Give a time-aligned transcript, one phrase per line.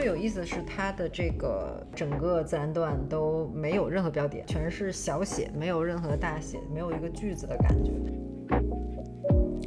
[0.00, 7.92] 最有意思的是，它的这个整个自然段都没有任何标点，全是小写，没有任何大写，没有一个句子的感觉。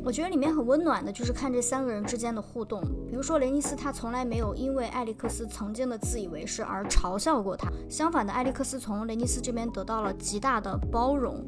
[0.03, 2.81] 我觉得里面很温暖的，就是看这三个人之间的互动。
[3.07, 11.45] 比如说雷尼斯，他从来没有因为艾利克斯曾经的自以为是而嘲笑过他，相反的，艾利克斯从雷尼斯这边得到了极大的包容。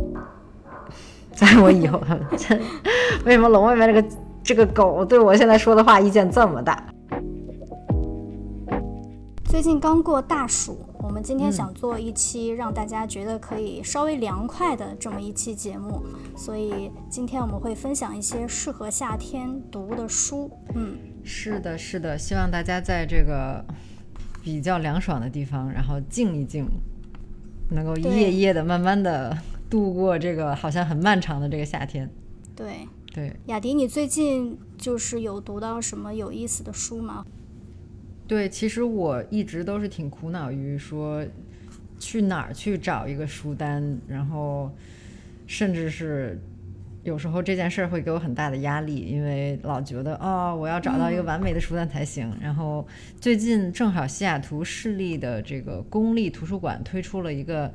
[1.32, 1.98] 在我以后，
[3.24, 4.08] 为什么笼外面这个
[4.44, 6.84] 这个狗对我现在说的话意见这么大？
[9.60, 16.02] 最近刚过大暑，我们今天想做一期让大家觉得可以稍微凉快的这么一期节目，
[16.34, 20.50] 所以今天我们会分享一些适合夏天读的书。
[20.74, 23.62] 嗯，是的，是的，希望大家在这个
[24.42, 26.66] 比较凉爽的地方，然后静一静，
[27.68, 29.36] 能够一页页的慢慢的
[29.68, 32.10] 度过这个好像很漫长的这个夏天。
[32.56, 37.26] 对对，雅迪，你最近就是有读到什么有意思的书吗？
[38.30, 41.26] 对，其实我一直都是挺苦恼于说
[41.98, 44.70] 去哪儿去找一个书单，然后
[45.48, 46.40] 甚至是
[47.02, 52.32] 有时候这件事儿会给我很大的压力，因为老觉得哦，我要找到一个完美的书单才行。
[52.40, 52.86] 然后
[53.20, 57.74] 最近正好西雅图市立的这个公立图书馆推出了一个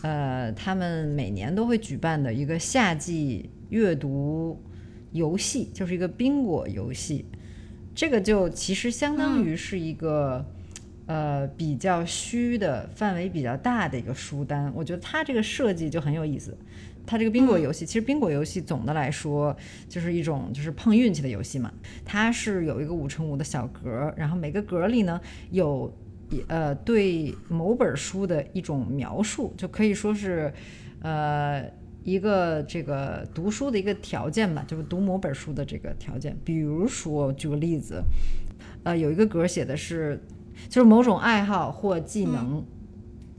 [0.00, 4.58] 呃，他们每年都会举办的一个夏季阅读
[5.10, 7.26] 游戏，就是一个宾果游戏。
[7.94, 10.44] 这个就其实相当于是一个，
[11.06, 14.72] 呃，比较虚的范围比较大的一个书单。
[14.74, 16.56] 我觉得它这个设计就很有意思。
[17.04, 19.54] 它这个宾果游戏，其实宾果游戏总的来说
[19.88, 21.70] 就是一种就是碰运气的游戏嘛。
[22.04, 25.92] 它是有一个五乘五的小格，然后每个格里呢有
[26.48, 30.52] 呃对某本书的一种描述，就可以说是
[31.02, 31.81] 呃。
[32.04, 36.36] 一个这个读书的一个条件吧，就是读某本书的这个条件。
[36.44, 38.02] 比如说，举个例子，
[38.82, 40.20] 呃，有一个格写的是，
[40.68, 42.64] 就是某种爱好或技能，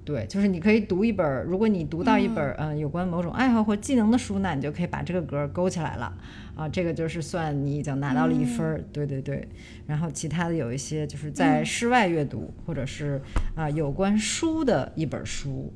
[0.06, 2.78] 对，就是你可以读一本，如果你读到一本嗯。
[2.78, 6.13] 有关某种爱好或技能的书，那你就可以把这个格勾起来了。
[6.56, 8.84] 啊，这个就是算你已经拿到了一分儿。
[8.91, 9.47] 对对对，
[9.88, 13.19] 然后其他的有一些就是在室外阅读，或者是
[13.56, 15.72] 啊有关书的一本书。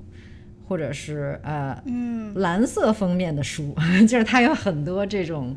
[0.68, 3.74] 或者是呃，嗯，蓝色封面的书，
[4.06, 5.56] 就是它有很多这种，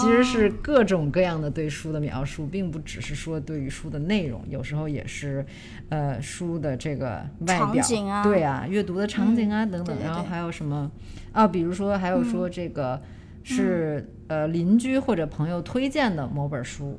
[0.00, 5.46] 其实是各种各样的对书的描述，并不只是说对于书的内容，有时候也是，
[5.90, 7.84] 呃，书的这个外表，
[8.24, 10.90] 对啊，阅读的场景啊等等，然后还有什么
[11.30, 13.00] 啊，比如说还有说这个
[13.44, 16.98] 是呃邻居或者朋友推荐的某本书，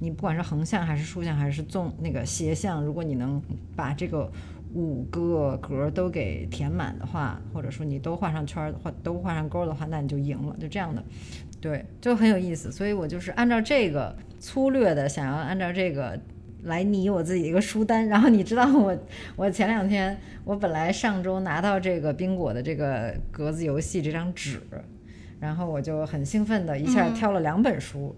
[0.00, 3.40] 你不管是横向还是竖向还是纵那个斜向，如果你能
[3.74, 4.30] 把这个。
[4.74, 11.02] 五个格都给填满的话，或者说你都画上圈儿或都画上勾的话，那你就赢了，就这样的，
[11.60, 12.72] 对，就很有意思。
[12.72, 16.18] 所以我就是按照这个粗略的，想要按照这个
[16.64, 18.06] 来拟我自己一个书单。
[18.08, 18.96] 然后你知道我，
[19.36, 24.60] 我前两天我本来上周拿到这个宾果的这个格子游戏这张纸，
[25.38, 28.14] 然后我就很兴奋的一下挑了两本书。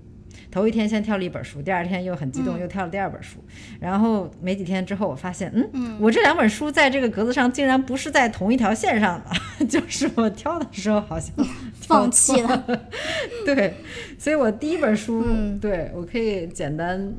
[0.51, 3.39] 头一天先挑了一本书，第二天又很激动，又挑了第二本书。
[3.81, 9.23] 然后没几天之后，我发现，嗯，我这两本书在这个格子上竟然不是在同一条线上
[9.59, 11.35] 的， 就是我挑的时候好像
[11.81, 12.67] 放弃了。
[13.45, 13.75] 对，
[14.19, 15.25] 所以我第一本书，
[15.61, 17.13] 对我可以简单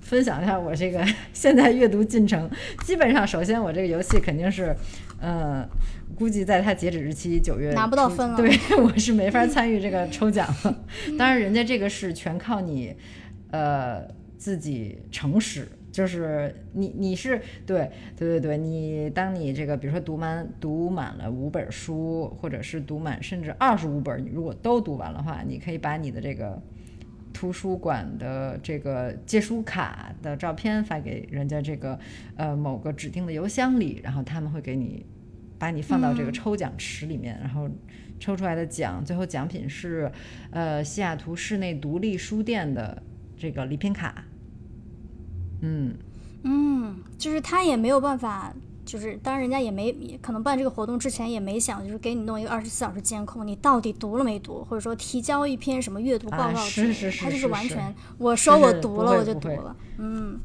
[0.00, 2.48] 分享一下我这个现在阅读进程。
[2.84, 4.74] 基本上，首先我这个游戏肯定是，
[5.20, 5.68] 呃。
[6.18, 8.50] 估计在它截止日期九月拿不到分了，对
[8.82, 10.84] 我是没法参与这个抽奖了。
[11.16, 12.92] 当然，人家这个是全靠你，
[13.52, 14.04] 呃，
[14.36, 26.60] 自己诚实，就是你你是对对对对，你当你这个比如说读满读满了五本书，或者是读满甚至二十五本，你如果都读完的话，你可以把你的这个
[27.32, 31.96] 图书馆的这个借书卡的照片发给人家这个
[32.34, 35.06] 呃某个指定的邮箱里，然后他们会给你。
[35.58, 37.68] 把你放到这个抽奖池里面，然后
[38.20, 40.10] 抽出来的奖，最后奖品是，
[40.50, 43.02] 呃，西雅图市内独立书店的
[43.36, 44.24] 这个礼品卡。
[45.62, 45.94] 嗯。
[46.44, 60.38] 嗯，就是他也没有办法，就是当然人家也没可能办这个活动之前也没想，就是给你弄一个二十四小时监控，你到底读了没读，或者说提交一篇什么阅读报告是是是，他就是完全我说我读了我就读了，嗯，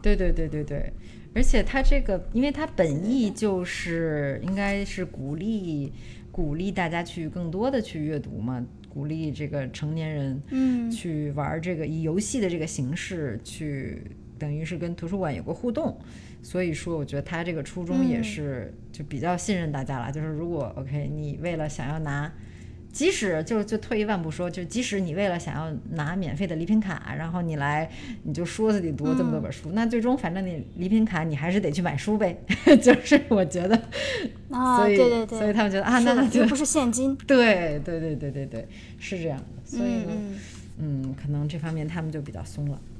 [0.00, 0.90] 对对对对对。
[1.36, 5.92] 而且它这个，因为它本意就是应该是鼓励
[6.32, 14.02] 鼓励大家去更多的去阅读嘛，鼓励这个成年人嗯去玩这个以游戏的这个形式去，
[14.38, 15.94] 等于是跟图书馆有个互动。
[16.42, 20.10] 所以说，我觉得他这个初衷也嗯是就比较信任大家了。
[20.10, 22.32] 就是如果 OK，你为了想要拿，
[22.96, 27.86] 即使就就退一万步说，就即使你为了想要拿免费的礼品卡，然后你来
[28.22, 32.34] 你就说自己读这么多本书，那最终反正你礼品卡你还是得去买书呗。
[32.80, 33.76] 就是我觉得，
[34.50, 37.14] 啊，所以对对对，所以他们觉得啊，那那就不是现金。
[37.28, 38.66] 对对对对对对，
[38.98, 39.44] 是这样的。
[39.66, 40.38] 所以呢，嗯
[40.78, 42.95] 嗯，可能这方面他们就比较松了，对。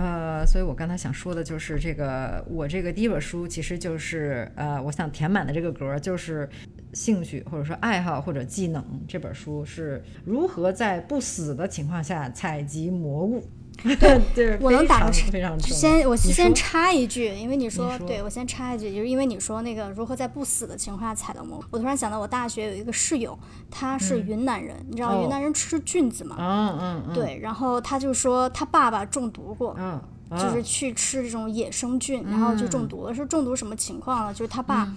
[0.00, 6.48] 呃，所以我刚才想说的就是这个，我这个第一本书其实就是呃，我想填满的这个格就是
[6.94, 8.82] 兴趣或者说爱好或者技能。
[9.06, 13.46] 这本书是如何在不死的情况下采集蘑菇，
[14.34, 15.12] 对，我能打个。
[15.60, 23.38] 先我先插一句，因为你说，说对我先插一句，就是因为你说那个如何在不死的情况下踩到蘑菇，我突然想到我大学有一个室友，
[23.70, 26.36] 他是云南人，你知道哦云南人吃菌子吗？
[26.38, 30.00] 嗯嗯嗯，对，然后他就说他爸爸中毒过，嗯，
[30.38, 33.14] 就是去吃这种野生菌，然后就中毒了。
[33.14, 34.32] 是中毒什么情况了？
[34.34, 34.92] 就是他爸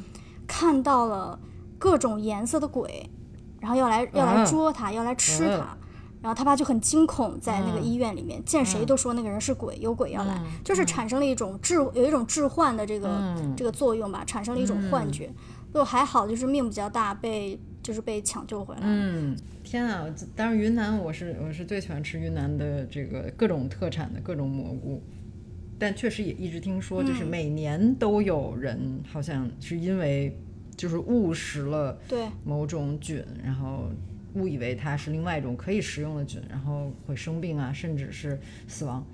[0.46, 1.40] 看到了
[1.80, 3.10] 各种颜色的鬼，
[3.60, 5.78] 然后要来要来啊捉他，要来吃他。
[6.24, 15.30] 啊然后他爸就很惊恐，在那个嗯医院里面，见谁都说那个人是鬼，有鬼要来，嗯就是产生了一种致有一种致幻的这个、嗯这个作用吧，产生了一种幻觉。
[15.74, 18.82] 就还好，就是命比较大，被就是被抢救回来。
[18.84, 20.06] 嗯，天啊！
[20.16, 25.02] 这当然，云南我是我是最喜欢吃云南的这个各种特产的各种蘑菇，
[25.80, 30.40] 但确实也一直听说，就是每年都有人好像是因为
[30.78, 33.90] 就是误食了对，某种菌，然后
[34.36, 39.06] 误以为它是另外一种可以食用的菌，然后会生病啊，甚至是死亡。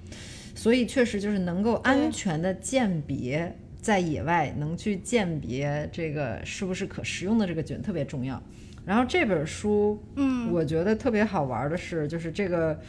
[0.55, 8.41] 所以确实就是能够安全的鉴别，在野外能去鉴别这个是不是可食用的这个菌特别重要。
[8.85, 12.79] 然后这本书，嗯，我觉得特别好玩的是，就是这个，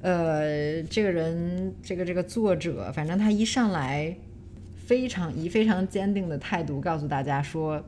[0.00, 4.16] 呃，这个人，这个这个作者，反正他一上来，
[4.86, 7.84] 非常以非常坚定的态度告诉大家说，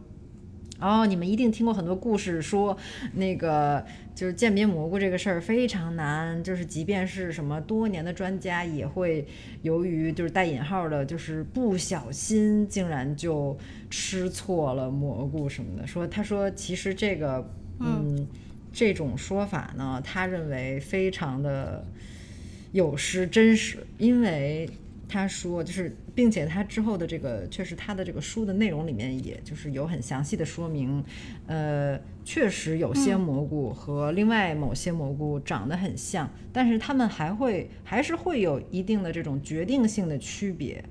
[0.80, 2.76] 哦，你们一定听过很多故事，说
[3.14, 3.84] 那个
[4.14, 9.26] 就是鉴别蘑菇这个事儿非常难，就是即便是什么多年的专家，也会
[9.62, 13.56] 由于就是带引号的，就是不小心竟然就
[13.88, 15.86] 吃错了蘑菇什么的。
[15.86, 17.48] 说他说其实这个
[17.78, 18.26] 嗯
[18.72, 21.86] 这种说法呢，他认为非常的
[22.72, 24.68] 有失真实，因为
[25.14, 31.04] 他说就是，并且他之后的这个确实他的这个书的内容里面，也就是有很详细的说明，
[31.46, 40.84] 呃，确实有些蘑菇和另外某些蘑菇长得很像，但是它们还会还是会有一定的这种决定性的区别。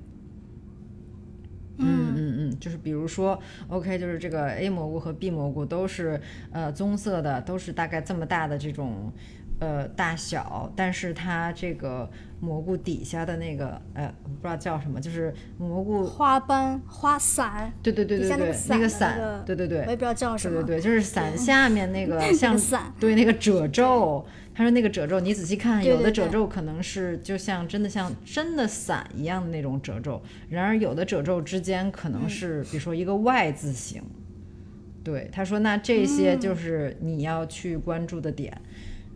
[1.76, 3.38] 嗯嗯嗯，就是比如说
[3.68, 6.18] ，OK，就是这个 A 蘑菇和 B 蘑菇都是
[6.50, 9.12] 呃棕色的，都是大概这么大的这种
[9.60, 12.10] 呃大小，但是它这个
[12.40, 20.62] 蘑菇底下的那个呃我不知道叫什么，就是蘑菇，花斑、花伞，对对对对对那，个伞对对对我也不知道叫什么。
[20.62, 30.20] 对对对，就是伞下面那 个那像个伞对那个褶皱，他说那个褶皱，你仔细看，有的褶皱可能是就像真的像真的伞一样的那种褶皱，
[30.50, 34.02] 然而有的褶皱之间可嗯能是比如说一个 Y 字形。
[35.02, 38.58] 对，他说那这些嗯就是你要去关注的点。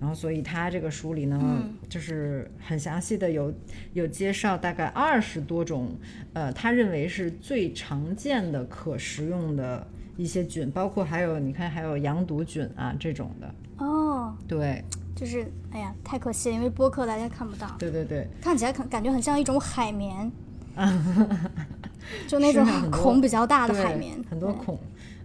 [0.00, 3.52] 然后，所以他这个书里呢，嗯就是很详细的有
[3.94, 5.96] 有介绍大概二十多种，
[6.32, 9.86] 呃，他认为是最常见的可食用的
[10.16, 13.54] 一些菌，包括还有你看还有羊肚菌啊这种的。
[13.78, 20.30] 哦，对，就是哎呀，太可惜了，因为播客大家看不到，对对对，看起来感感觉很像一种海绵，
[22.26, 24.78] 就那种孔比较大的海绵，很多孔。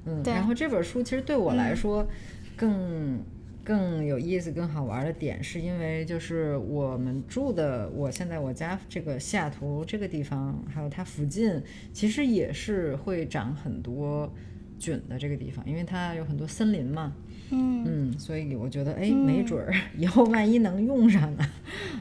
[0.06, 2.08] 嗯，然后这本书其实对我来嗯说
[2.56, 3.20] 更、
[3.64, 11.62] 更有意思、更好玩的点，是因为就是我们住的，我现在我家这个西雅图这个地方，还有它附近，
[11.94, 14.32] 其实也是会长很多
[14.78, 17.14] 菌的这个地方，因为它有很多森林嘛。
[17.52, 17.84] 嗯。
[17.86, 21.46] 嗯，所以我觉得，哎，没准儿 以后万一能用上呢，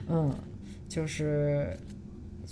[0.09, 0.35] 嗯，
[0.89, 1.77] 就是，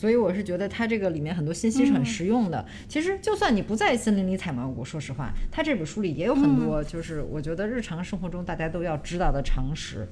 [0.00, 2.64] 所以我是觉得它这个里面很多信息是很实用的。
[2.88, 10.08] 其实就算你不在森林里采蘑菇，说实话，它这本书里也有很多，就是我觉得日常生活中大家都要知道的常识，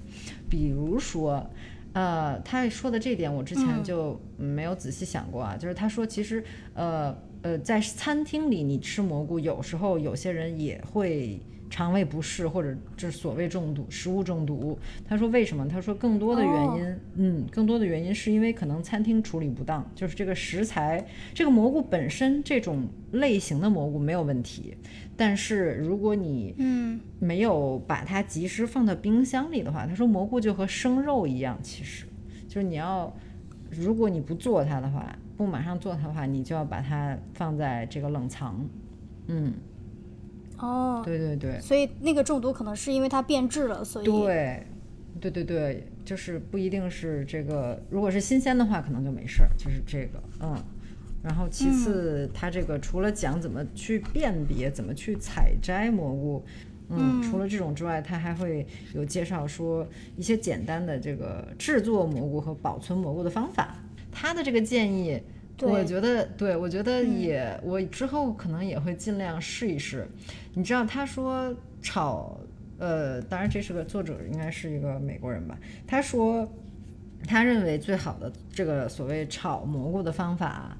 [0.50, 1.49] 比如说。
[1.95, 14.78] 呃，他说的这点我之前就没有仔细想过啊，就是他说其实呃呃，在餐厅里你吃蘑菇，有时候有些人也会肠胃不适或者就是所谓中毒、食物中毒。
[15.06, 15.68] 他说为什么？
[15.68, 24.76] 他说更多的原因，嗯，更多的原因是因为可能餐厅处理不当，就是这个食材，这个蘑菇本身这种类型的蘑菇没有问题，
[25.16, 32.06] 但是如果你嗯没有把它及时放到冰箱里的话，他说蘑菇就和生肉一样，其实
[32.46, 33.14] 就是你要，
[33.70, 38.66] 如果你不做它的话，不马上做它的话，你就要把它放在这个冷藏。
[39.26, 39.52] 嗯，
[40.59, 41.61] 哦，对对对。
[41.61, 44.67] 所以那个中毒可能是因为它变质了，所以对，
[45.21, 50.57] 对对对，就是不一定是这个，如果是新鲜的话，可能就没事儿，就是这个，嗯。
[51.21, 56.45] 然后其次，它这个除了讲怎么去辨别、怎么去采摘蘑菇，
[56.91, 59.85] 嗯，除了这种之外，它还会有介绍说
[60.17, 63.75] 一些简单的这个制作蘑菇和保存蘑菇的方法。
[64.12, 65.23] 他的这个建议，对
[65.62, 70.07] 我觉得，对我觉得也，我之后可能也会尽量试一试。
[70.55, 72.38] 你知道，他说炒，
[72.79, 75.59] 呃，当然这是个作者，应该是一个美国人吧。
[75.87, 76.47] 他说，
[77.27, 80.77] 他认为最好的这个所谓炒蘑菇的方法。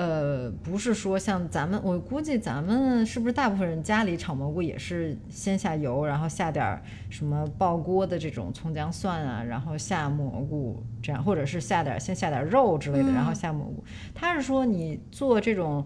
[0.00, 13.84] 呃，不是说像咱们，我估计咱们是不是大部分人家里炒蘑菇也是先下油，然后下点儿什么爆锅的这种葱姜蒜啊，然后下蘑菇这样，或者是下点儿先下点儿肉之类的，然后下蘑菇。
[14.14, 15.84] 他是说你做这种，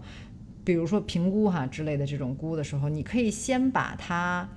[0.63, 4.47] 比如说平菇哈之类的这种菇的时候，你可以先把它。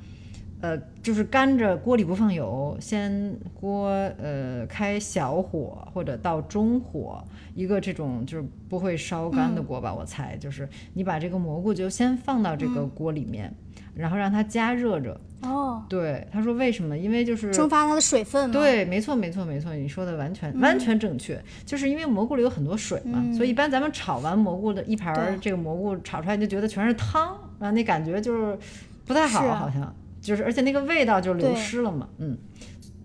[0.61, 3.88] 呃，就是干着锅里不放油，先锅
[4.19, 7.23] 呃开小火或者到中火，
[7.55, 10.37] 一个这种就是不会烧干的锅吧，我猜。
[10.37, 13.55] 就是你把这个蘑菇就先放到这个锅里面，
[13.95, 15.21] 然后让它加热着。
[15.43, 16.99] 哦，对，他说为什么？
[16.99, 18.50] 因为就是蒸发它的水分。
[18.50, 28.59] 对，没错，没错，没错，你说的完全、完全正确，就是因为蘑菇里有很多水嘛，所以一般咱们炒完蘑菇的一盘儿这个蘑菇炒出来，就觉得全是汤，然后那感觉就是
[29.07, 32.37] 不太好，好像就是而且那个味道就流失了嘛，嗯。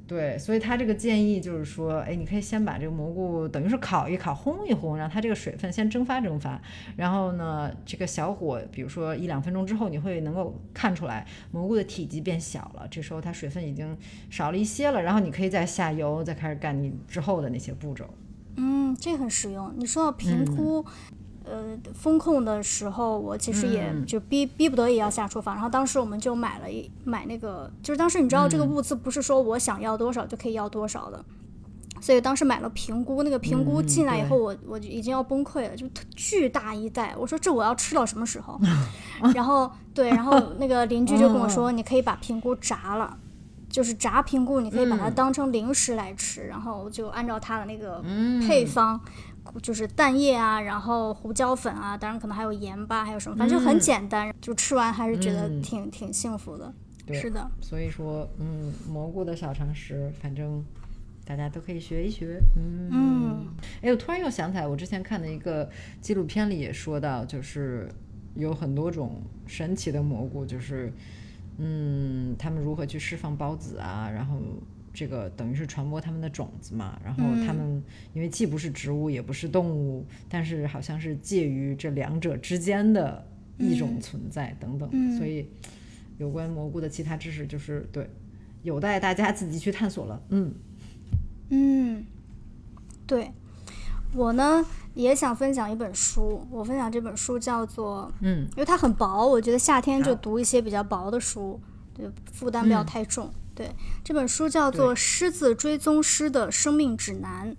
[0.06, 6.62] 对，所以他这个建议就是说，哎，你可以先把这个蘑菇等于是烤一烤、烘一烘，让它这个水分先蒸发蒸发。
[6.98, 13.98] 然后呢，这个小火，比如说一两分钟之后，你会能够看出来蘑菇的体积变小了，这时候它水分已经
[14.30, 15.02] 少了一些了。
[15.02, 18.06] 然后你可以再下油，再开始干你之后的那些步骤。
[18.58, 19.74] 嗯，这很实用。
[19.78, 20.86] 你说到评估，
[21.46, 25.56] 呃，风控的时候，我其实也嗯就逼逼不得已要下厨房。
[25.56, 31.24] 然后当时我们就买了一买那个，就是当时你知道这嗯个物资不是说我想要多少就可以要多少的。
[32.02, 37.16] 所以当时买了平菇，那个评估嗯进来以后我，我就已经要崩溃了，就巨大一袋。
[37.18, 38.60] 我说这我要吃到什么时候？
[39.34, 43.18] 然后对，然后那个邻居就跟我说，你可以把平菇炸了，
[43.70, 46.42] 就是炸平菇，你可以把它嗯当成零食来吃。
[46.46, 49.00] 然后我就按照它的那个嗯配方，
[49.62, 56.74] 就是蛋液啊，然后胡椒粉啊，当然可能还有盐巴，还有什么，反正就很简单，就吃完还是觉得嗯挺、挺幸福的。
[57.06, 60.64] 对是的，所以说，嗯，蘑菇的小常识，反正
[61.26, 62.40] 大家都可以学一学。
[62.56, 63.48] 嗯，嗯
[63.82, 65.70] 哎，我突然又想起来，我之前看的一个
[66.00, 67.90] 纪录片里也说到，就是
[68.36, 70.92] 有很多种神奇的蘑菇，就是
[71.58, 74.38] 嗯，他们如何去释放孢子啊，然后。
[74.94, 77.84] 这个等于是传播他们的种子嘛，然后他们
[78.14, 85.18] 因为既不是植物也不是动物，但是好像是介于这两者之间的一种存在等等，嗯。
[85.18, 85.50] 所以
[86.20, 88.08] 有关蘑菇的其他知识就是对，
[88.62, 90.22] 有待大家自己去探索了。
[90.30, 90.54] 嗯。
[91.50, 92.06] 嗯，
[93.08, 93.32] 对。
[94.16, 98.48] 我呢也想分享一本书，我分享这本书叫做，嗯。
[98.52, 101.60] 因为它很薄，我觉得夏天就读一些比较薄的书，
[101.96, 102.86] 对，负担不要嗯。
[102.86, 103.34] 太重。
[103.56, 107.52] 对，这本书叫做《狮子追踪师的生命指南》。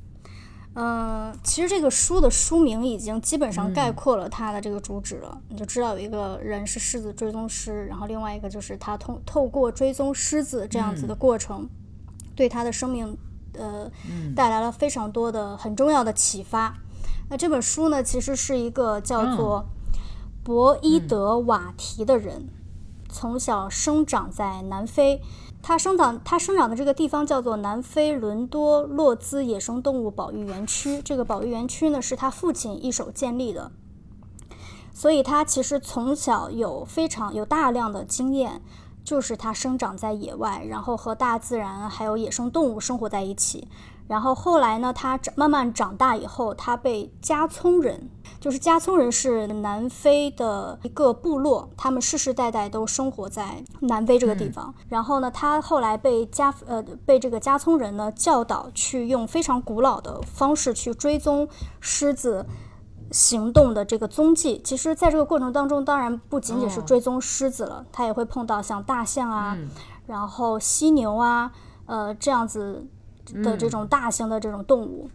[0.75, 11.69] 呃，其实这个书的书名已经基本上概括了它的这个主旨了，你就知道有一个人是狮子追踪师，然后另外一个就是他通透过追踪狮子这样子的过程，
[12.35, 13.17] 对他的生命
[13.53, 13.89] 呃
[14.35, 16.77] 带来了非常多的很重要的启发。
[17.31, 19.67] 那这本书呢，其实是一个叫做
[20.43, 22.49] 博伊德瓦提的人，
[23.09, 25.23] 从小生长在南非。
[25.67, 31.01] 它生长它生长的这个地方叫做南非伦多洛兹野生动物保育园区。
[31.03, 33.73] 这个保育园区呢，是他父亲一手建立的，
[34.93, 38.61] 所以他其实从小有非常有大量的经验，
[39.03, 43.67] 就是他生长在野外，然后和大自然还有野生动物生活在一起。
[44.07, 54.75] 然后后来呢，他长慢慢长大以后，他被加聪人，就是加聪人是南非的一个部落，他们世世代代都生活在南非这个地方。
[54.89, 61.49] 然后呢，他后来被加呃被这个加聪人呢教导去用非常古老的方式去追踪
[61.81, 62.47] 狮子。
[63.11, 64.61] 行动的这个踪迹。
[64.65, 69.69] 其实，在这个过程当中，当然不仅仅是哦追踪狮子了，他也会碰到像大象啊，嗯
[70.07, 71.53] 然后犀牛啊，
[71.87, 72.85] 呃，这样子
[73.43, 75.11] 的这种大型的这种动物。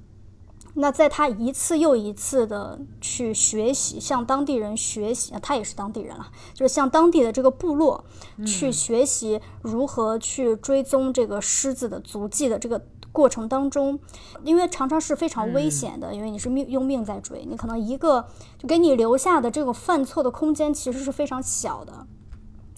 [0.76, 8.06] 那在他一次又一次的去学习，向当地人学习，他也是当地人了，就是向当地的这个部落
[8.46, 14.00] 去学习如何去追踪这个狮子的足迹的这个过程当中，
[14.44, 18.28] 因为常常是非常危险的，因为你是命用命在追，你可能一个
[18.60, 22.06] 就给你留下的这个犯错的空间其实是非常小的。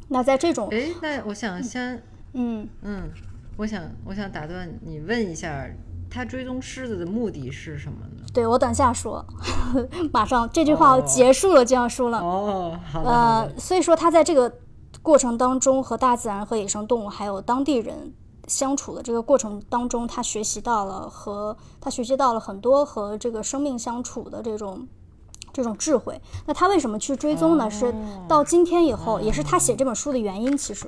[0.08, 2.02] 那在这种哎，那我想先，
[2.34, 2.68] 嗯。
[2.82, 3.12] 嗯，
[3.58, 5.68] 我想我想打断你问一下，
[6.10, 8.24] 他追踪狮子的目的是什么呢？
[8.34, 9.24] 对我等下说，
[10.12, 12.20] 马上这句话哦结束了就要说了。
[12.20, 14.52] 哦，好的呃，，所以说他在这个
[15.02, 18.14] 过程当中和大自然、和野生动物还有当地人
[18.48, 24.88] 相处的这个过程当中，他学习到了和他学习到了很多和这个生命相处的这种。
[25.54, 27.70] 这种智慧，那他为什么去追踪呢？
[27.70, 27.94] 是
[28.26, 30.56] 到今天以后，也是他写这本书的原因。
[30.56, 30.88] 其实，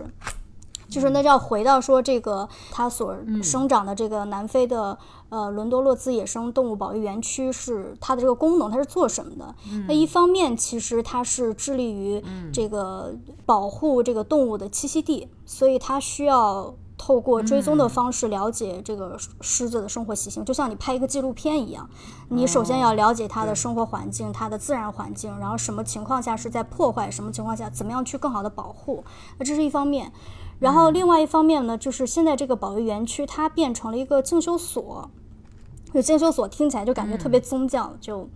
[0.93, 4.97] 就是那就要回到说这个它所生长的这个南非的
[5.29, 9.55] 呃伦多洛兹野生动物保育园区是它的这个功能，它是做什么的？
[9.87, 12.23] 那一方面其实它是致力于
[12.53, 13.13] 这个
[13.45, 16.75] 保护这个动物的栖息地，所以它需要。
[16.95, 21.89] 透过追踪的方式了解这个狮子的生活习性，就像你拍一个纪录片一样，
[22.29, 29.03] 你首先要了解它的生活环境、它的自然环境，然后什么情况下是在破坏，什么情况下怎么样去更好的保护，
[29.37, 30.13] 那这是一方面。
[30.63, 35.11] 然后另外一方面呢，就是现在这个保育园区它变成了一个进修所，
[35.93, 38.29] 就进修所听起来就感觉特别宗教，就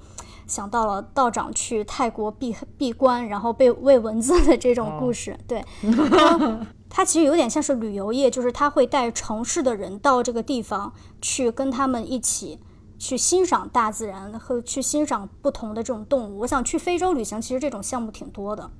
[0.45, 5.39] 想到了道长去泰国闭闭关，然后被喂蚊子的这种故事。
[5.47, 5.63] 对，
[6.11, 10.91] 它它其实有点像是旅游业，就是他会带城市的人到这个地方
[11.21, 12.59] 去跟他们一起。
[12.99, 16.39] 去欣赏大自然和去欣赏不同的这种动物。
[16.39, 18.71] 我想去非洲旅行，其实这种项目挺多的，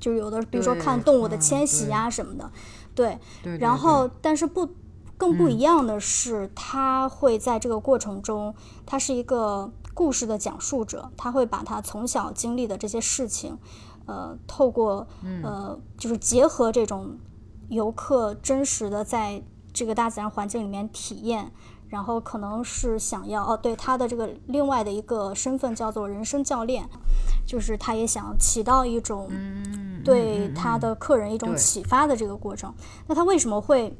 [0.00, 2.50] 就有的，比如说看动物的嗯迁徙呀、什么的，
[2.94, 3.18] 对
[3.58, 4.68] 然后，但是不
[5.16, 8.54] 更不一样的是，他会在这个过程中，
[8.86, 13.58] 他是一个故事的讲述者，他会把他从小经历的这些事情，
[14.06, 15.06] 呃，透过
[15.42, 17.18] 呃，就是结合这种
[17.68, 21.52] 游客真实的在这个大自然环境里面体验。
[21.90, 26.88] 然后可能是想要哦，对他的这个另外的一个身份叫做人生教练，
[27.44, 29.28] 就是他也想起到一种
[30.04, 32.72] 对他的客人一种启发的这个过程。
[33.08, 33.98] 那他为什么会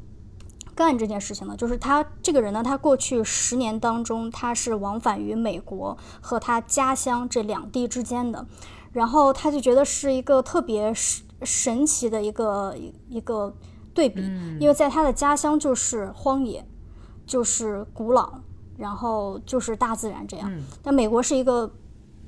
[0.74, 1.56] 干这件事情呢？
[1.56, 8.46] 就是他这个人呢，他过去十年当中，他是往返于美国和他家乡这两地之间的，
[8.92, 12.74] 然后他就觉得是一个特别神神奇的一个
[13.08, 13.54] 一个
[13.92, 14.22] 对比，
[14.60, 16.64] 因为在他的家乡就是荒野，
[17.30, 18.32] 就是古老，
[18.76, 20.52] 然后就是大自然这样。
[20.82, 21.70] 但美国是一个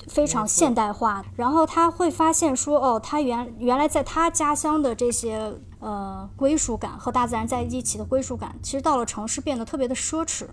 [0.06, 10.46] 非常现代化，然后他会发现说，哦，他原原来在他家乡的这些呃归属感和大自然在一起的归属感，其实到了城市变得特别的奢侈。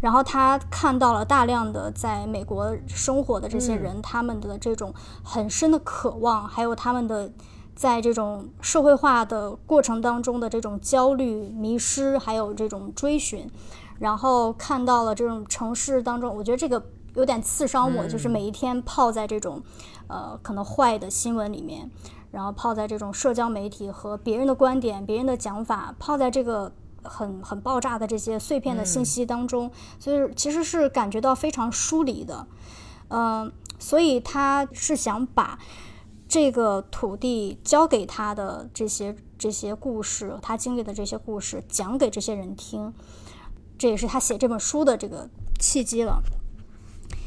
[0.00, 7.30] 然后他看到了大量的在美国生活的这些人，他们的这种很深的渴望，还有他们的
[7.78, 13.48] 在这种社会化的过程当中的这种焦虑、迷失，还有这种追寻。
[14.00, 19.62] 然后看到了这种城市当中，我觉得这个有点刺伤我，就是每一天泡在这种
[20.08, 21.88] 呃可能坏的新闻里面，
[22.32, 26.72] 然后泡在这种社交媒体和别人的观点、别人的讲法，泡在这个
[27.04, 32.44] 很很爆炸的这些碎片的信息当中，所以其实是感觉到非常疏离的，
[33.10, 35.56] 嗯、所以他是想把
[36.28, 42.92] 这个土地交给他的这些这些故事，他经历的这些故事讲给这些人听，
[43.78, 46.22] 这也是他写这本书的这个契机了。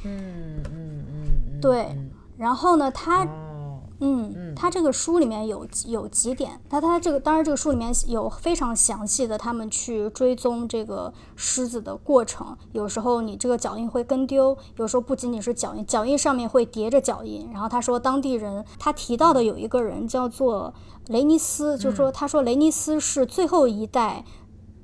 [0.04, 2.12] 嗯嗯嗯嗯，对嗯。
[2.38, 3.28] 然后呢，他
[4.02, 12.58] 哦，嗯，他这个书里面有有几点，他他这个当然这个书里面有非常详细的他们去追踪这个狮子的过程。
[12.72, 17.50] 有时候你这个脚印会跟丢，有时候不仅仅是脚印，脚印上面会叠着脚印。
[17.54, 20.74] 然后他说当地人，他提到的有一个人叫做
[21.08, 24.26] 雷尼斯，就是说他说雷尼斯是最后一代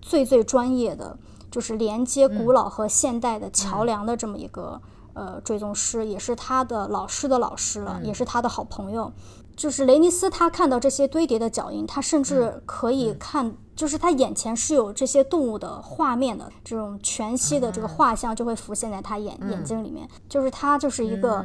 [0.01, 1.17] 最最专业的，
[1.49, 4.81] 就是连接古老和现代的桥梁的这么一个。
[5.17, 9.11] 呃，追踪师也是他的老师的老师了，也是他的好朋友。
[9.55, 20.07] 就是雷尼斯，他看到这些堆叠的脚印，他甚至可以看，就是他眼前是有这些动物的画面的，这种全息的这个画像就会浮现在他眼、眼睛里面。
[20.29, 21.43] 就是他就是一个、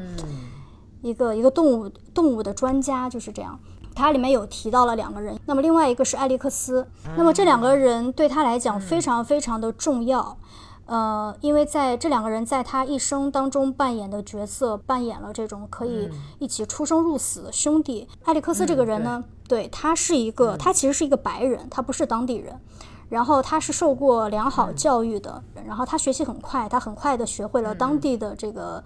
[1.00, 3.58] 一个一个动物动物的专家，就是这样。
[3.94, 10.36] 它里面有提到了两个人，那么另外一个是艾利克斯，那么这两个人对他来讲非常非常的重要。
[10.86, 18.08] 呃，因为在这两个人在他一生当中扮演的角色，扮演了这种可以一起出生入死的兄弟。
[18.24, 22.60] 艾利克斯这个人呢，对他是一个，他其实是一个白人，他不是当地人。
[23.08, 28.82] 然后他是受过良好教育的，然后他学习很快，他很快的学会了当地的这个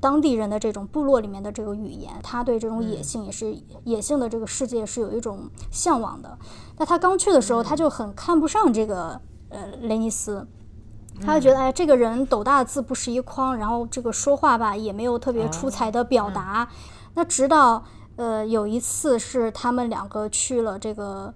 [0.00, 2.12] 当地人的这种部落里面的这个语言。
[2.22, 3.52] 他对这种野性也是
[3.82, 6.38] 野性的这个世界是有一种向往的。
[6.78, 10.46] 那他刚去的时候，他就很看不上这个呃雷尼斯，
[11.20, 16.68] 他就觉得哎这个人斗大的字不识一筐，然后这个说话吧也没有特别出彩的表达。
[17.14, 17.84] 那直到
[18.16, 21.34] 呃有一次是他们两个去了这个。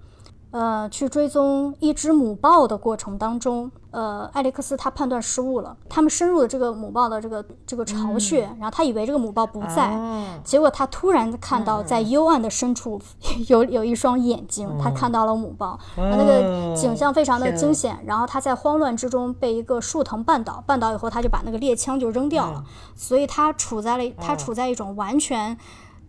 [0.50, 5.76] 呃，去追踪一只母豹的过程当中，呃，艾利克斯他判断失误了。
[5.90, 9.94] 他们深入了这个母豹的这个这个巢穴，然后他以为这个母豹不在，
[10.42, 12.98] 结果他突然看到在幽暗的深处
[13.48, 17.98] 有有一双眼睛，他看到了母豹，那个景象非常的惊险。
[18.06, 22.64] 然后他在慌乱之中被一个树藤绊倒，绊倒以后他就把那个猎枪就扔掉了，
[22.96, 25.58] 所以他处在了他处在一种完全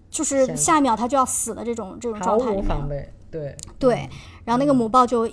[0.10, 3.14] 就是下一秒他就要死的这种这种状态里面。
[3.30, 3.56] 对。
[3.78, 4.10] 对，
[4.50, 5.30] 然后那个母豹就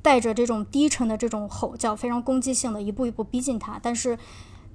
[0.00, 3.80] 带着这种低沉的这种吼叫，非常攻击性的一步一步逼近他。
[3.82, 4.16] 但是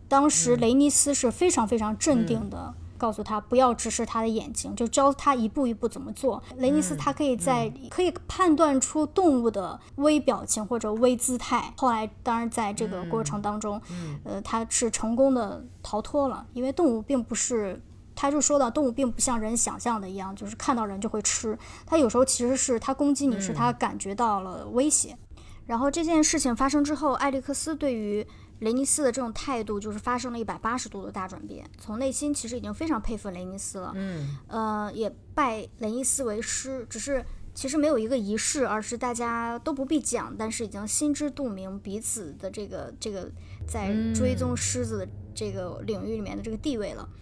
[0.09, 6.43] 当时雷尼斯是非常非常镇定的，告诉他不要直视他的眼睛，就教他一步一步怎么做。
[6.57, 11.73] 雷尼斯他可以在可以判断出动物的微表情或者微姿态。
[11.77, 13.81] 后来当然在这个过程当中，
[14.25, 17.81] 呃，他是成功的逃脱了，因为动物并不是。
[18.21, 21.57] 他就说到，动物并不像人想象的一样，就是看到人就会吃。
[21.85, 25.17] 他有时候其实是他攻击你，是他感觉到了威胁。
[25.65, 28.27] 然后这件事情发生之后，艾利克斯对于
[28.59, 33.93] 雷尼斯的这种态度就是发生了一百八十度的大转变，从内心其实已经非常佩服雷尼斯了。
[33.95, 43.31] 嗯，呃，也拜雷尼斯为师，只是其实没有一个仪式，而是大家都不必讲，但是已经心知肚明彼此的这个这个
[43.65, 47.07] 在追踪狮子的这个领域里面的这个地位了。
[47.07, 47.15] 嗯，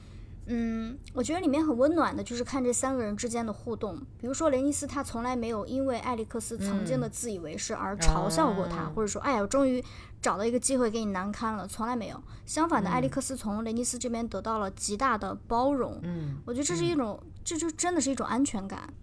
[1.14, 3.98] 我觉得里面很温暖的，就是看这三个人之间的互动。
[4.18, 9.84] 比如说雷尼斯，他从来没有因为艾利克斯曾经的自以为是而嘲笑过他，或者说，哎呀，我终于
[10.22, 12.24] 找到一个机会给你难堪了，从来没有。
[12.46, 16.00] 相反的，艾利克斯从雷尼斯这边得到了极大的包容。
[16.04, 18.94] 嗯，我觉得这是一种，这就真的是一种安全感。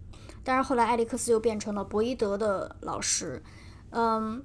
[0.43, 3.43] 但是后来艾利克斯又变成了博伊德的老师。
[3.91, 4.43] 嗯，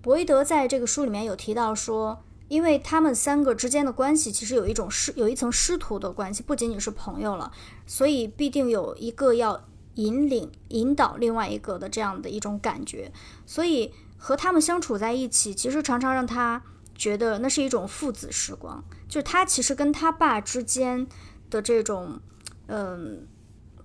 [0.00, 2.24] 博伊德在这个书里面有提到说。
[2.50, 7.52] 因为他们三个之间的关系其实有一种师有一层师徒的关系，不仅仅是朋友了，
[7.86, 13.12] 所以必定有一个要引领、引导另外一个的这样的一种感觉。
[13.46, 16.60] 所以和他们相处在一起，其实常常让他
[16.96, 18.82] 觉得那是一种父子时光。
[19.08, 21.06] 就是他其实跟他爸之间
[21.50, 22.18] 的这种，
[22.66, 23.28] 嗯，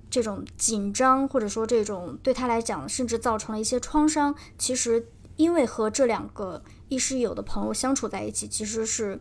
[0.09, 6.63] 这种紧张，或者说这种对他来讲甚至造成了一些创伤，其实因为和这两个。
[6.89, 9.19] 亦师亦友的朋友相处在一起，其实是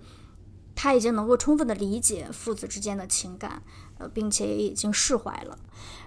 [0.74, 3.62] 他已经能够充分的理解父子之间的情感，
[3.98, 5.58] 呃，并且也已经释怀了。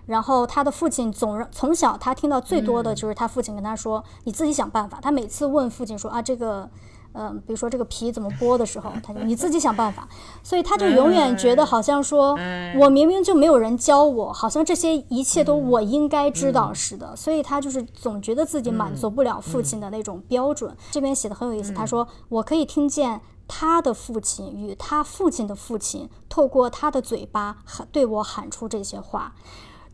[0.06, 6.70] 然后他的父亲总从小他听到最多的就是他父亲跟他说：“你自己想办法。”他每次问父亲说：“啊，这个。”
[7.18, 10.08] 嗯，比如说这个皮怎么剥的时候，他就你自己想办法，
[10.44, 12.38] 所以他就永远觉得好像说，
[12.80, 20.76] 我明明就没有人教我，好像这些一切都我应该知道似的，所以他就是总觉得自己满足不了父亲的那种标准。
[20.92, 29.34] 这边写的很有意思，他说我可以听见他的父亲与他父亲的父亲透过他的嘴巴喊对我喊出这些话，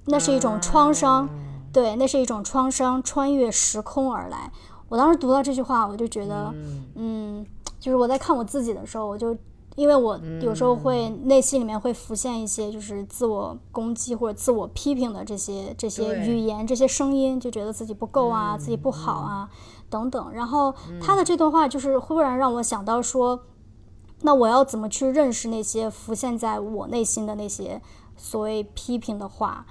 [0.07, 1.29] 那是一种创伤，
[1.71, 4.51] 对，那是一种创伤穿越时空而来。
[4.93, 6.53] 我当时读到这句话，我就觉得，
[6.93, 7.43] 嗯，
[7.79, 9.35] 就是我在看我自己的时候，我就
[9.75, 19.49] 因为我有时候会内心里面会浮现一些就是自我攻击或者自我批评的这些这些语言、这些声音，就觉得自己不够啊，自己不好啊
[19.89, 20.31] 等等。
[20.31, 23.45] 然后他的这段话就是忽然让我想到说，
[24.21, 27.81] 那我要怎么去认识那些浮现在我内心的那些
[28.15, 29.65] 所谓批评的话，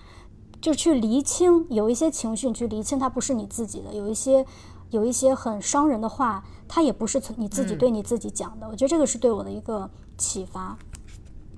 [0.60, 4.44] 就去厘清有一些情绪，去厘清它不是你自己的，有一些。
[4.92, 8.68] 有一些很伤人的话，他也不是从你自己对你自己讲的。
[8.68, 10.78] 我觉得这个是对我的一个启发。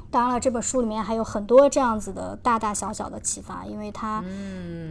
[0.08, 4.24] 当然了，这本书里面还有很多这样子的大大小小的启发，因为它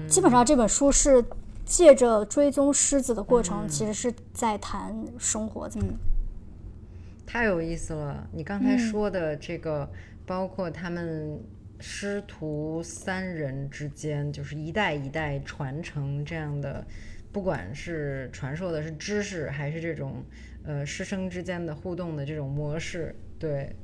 [0.10, 1.24] 基本上这本书是
[1.66, 5.70] 借着追踪狮子的过程，其实是在谈生活。
[5.76, 5.96] 嗯，
[7.26, 8.28] 太有意思了。
[8.34, 9.90] 你刚才说的这个，
[10.26, 11.42] 包括他们
[11.80, 16.86] 师徒三人之间，就是一代一代传承这样的。
[17.34, 20.24] 不管是传授的是知识，还是这种
[20.64, 23.76] 呃师生之间的互动的这种模式，对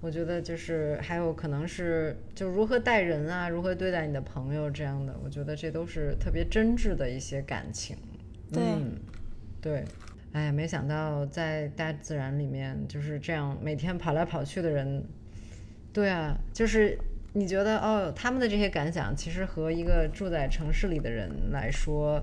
[0.00, 7.96] 我觉得就是还有可能是就如何待人啊，如何对待你的朋友这样的，我觉得这都是特别真挚的一些感情。
[8.52, 8.62] 对，
[9.60, 9.84] 对，
[10.32, 15.02] 哎呀，没想到在大自然里面就是这样每天跑来跑去的人，
[15.92, 16.98] 对啊，就是
[17.32, 22.22] 你觉得哦，他们的这些感想其实和一个住在城市里的人来说，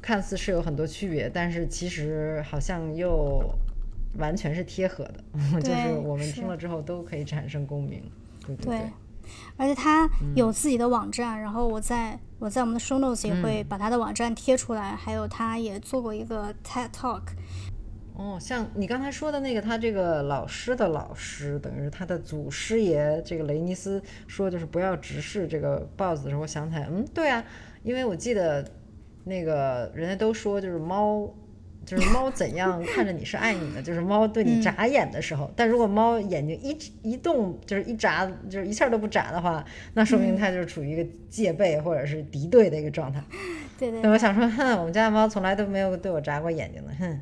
[0.00, 3.42] 看似是有很多区别，但是其实好像又
[4.18, 5.22] 完全是贴合的，
[5.60, 8.02] 就是我们听了之后都可以产生共鸣，
[8.46, 8.80] 对对对。
[9.56, 17.22] 而且他有自己的网站，然后我在我在我们的 show notes 也会把他的网站贴出来，还有他也做过一个 TED Talk。
[18.14, 27.44] 哦，像你刚才说的那个，他这个老师的老师，等于是他的祖师爷，这个雷尼斯说就是不要直视这个豹子的时候，我想起来，嗯，对啊，
[27.84, 28.62] 因为我记得
[29.24, 31.32] 那个人家都说就是猫。
[31.86, 35.50] 就是猫怎样看着你是爱你的，就是猫对你眨眼的时候。
[35.56, 43.24] 但如果猫眼睛一一动，就是一眨，就是一下都不眨的话，那说明它就是处于一个戒备或者是敌对的一个状态。
[43.78, 44.08] 对对。
[44.10, 47.18] 我想说，哼，我们家的猫从来都没有对我眨过眼睛的，哼，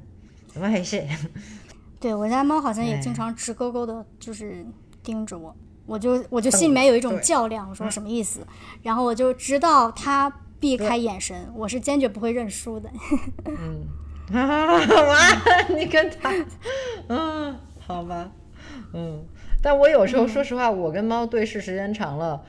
[0.48, 1.02] 怎么回事？
[2.00, 4.66] 对我家猫好像也经常直勾勾的，就是
[5.04, 5.54] 盯着我，
[5.86, 8.40] 我就我就心里面有一种较量，我说什么意思？
[8.82, 10.30] 然后我就知道它
[10.60, 12.90] 避开眼神，我是坚决不会认输的。
[13.46, 13.86] 嗯。
[14.30, 14.78] 啊，
[15.74, 16.30] 你跟他，
[17.08, 18.30] 嗯，好吧，
[18.92, 19.24] 嗯，
[19.62, 22.44] 但我有时候说实话，我跟猫对视时间长了，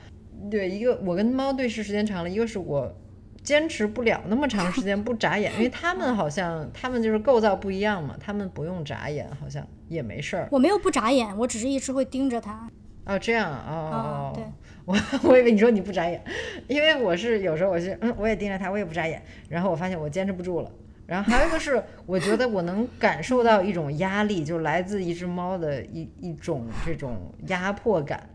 [0.50, 2.94] 对一个我跟猫对视时间长了，一个是我
[3.42, 10.46] 坚持不了那么长时间不眨眼， 因为他们好像他们就是构造不一样嘛，他们不用眨眼，好像也没事儿。
[10.52, 12.68] 我没有不眨眼，我只是一直会盯着它。
[13.06, 14.44] 哦，这样哦，对，
[14.90, 14.96] 我
[15.30, 16.20] 我以为你说你不眨眼，
[16.66, 20.70] 因为我是有时候我是嗯，我也盯着它，我也不眨眼，然后我发现我坚持不住了。
[21.06, 28.28] 然后还有一个是，我觉得我能感受到一种压力，就来自一只猫的一一种这种压迫感，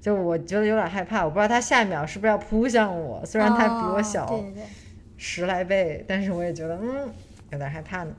[0.00, 3.24] 就我觉得有点害怕，我不知道它下一秒是不是要扑向我。
[3.24, 4.42] 虽然它比我小
[5.16, 7.08] 十来倍，但是我也觉得嗯
[7.50, 8.12] 有点害怕呢。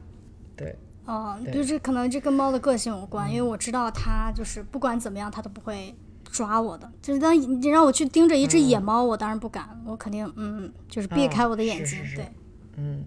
[0.55, 5.93] 对，哦，就是可能这跟猫的个性有关，因为我知道它就是不管怎么样它都不会
[6.33, 6.91] 抓我的。
[7.01, 11.99] 就是当你让我去盯着一只野猫，我当然不敢，我肯定嗯就是避开我的眼睛。
[12.15, 12.25] 对，
[12.77, 13.05] 嗯。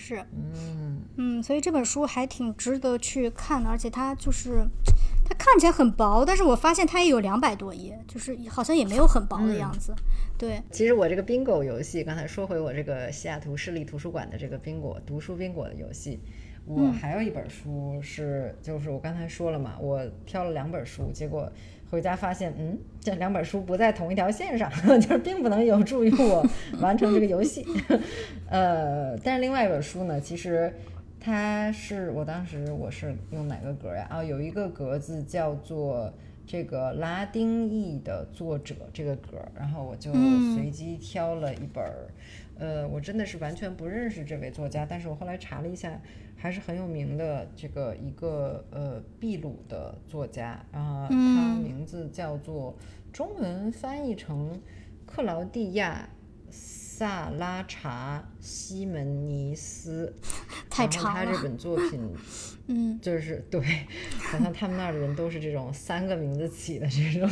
[0.00, 4.64] 是，嗯嗯，所以这本书还挺值得去看的，而且它就是
[5.24, 9.92] 它看起来很薄，但是我发现它也有两百多页，就是好像也没有很薄的样子。
[10.38, 16.20] 对，其实我这个 bingo 游戏，刚才说回我这个西雅图市立图书馆的这个宾果读书宾果的游戏，
[16.64, 21.50] 我还有一本书是，就是我刚才说了嘛，我挑了两本书，结果。
[21.90, 24.70] 回家发现，嗯，这两本书不在同一条线上，
[25.00, 26.46] 就是并不能有助于我
[26.80, 27.66] 完成这个游戏。
[28.50, 30.72] 呃，但是另外一本书呢，其实
[31.18, 34.06] 它是我当时我是用哪个格呀？
[34.10, 36.12] 啊，有一个格子叫做
[36.46, 40.12] 这个拉丁裔的作者这个格，然后我就
[40.54, 41.84] 随机挑了一本。
[42.58, 45.98] 呃，我真的是完全不认识这位作家，但是我后来查了一下。
[46.40, 51.14] 还是很有名的这个一个呃秘鲁的作家，然后他
[51.56, 52.76] 名字叫做
[53.12, 54.60] 中文翻译成
[55.04, 56.08] 克劳蒂亚
[56.48, 60.14] 萨拉查西门尼斯，
[60.70, 61.24] 太长了。
[61.24, 62.14] 他这本作品，
[62.68, 63.60] 嗯，就是对，
[64.18, 67.28] 好像他们那儿的人都是这种三个名字起的这种，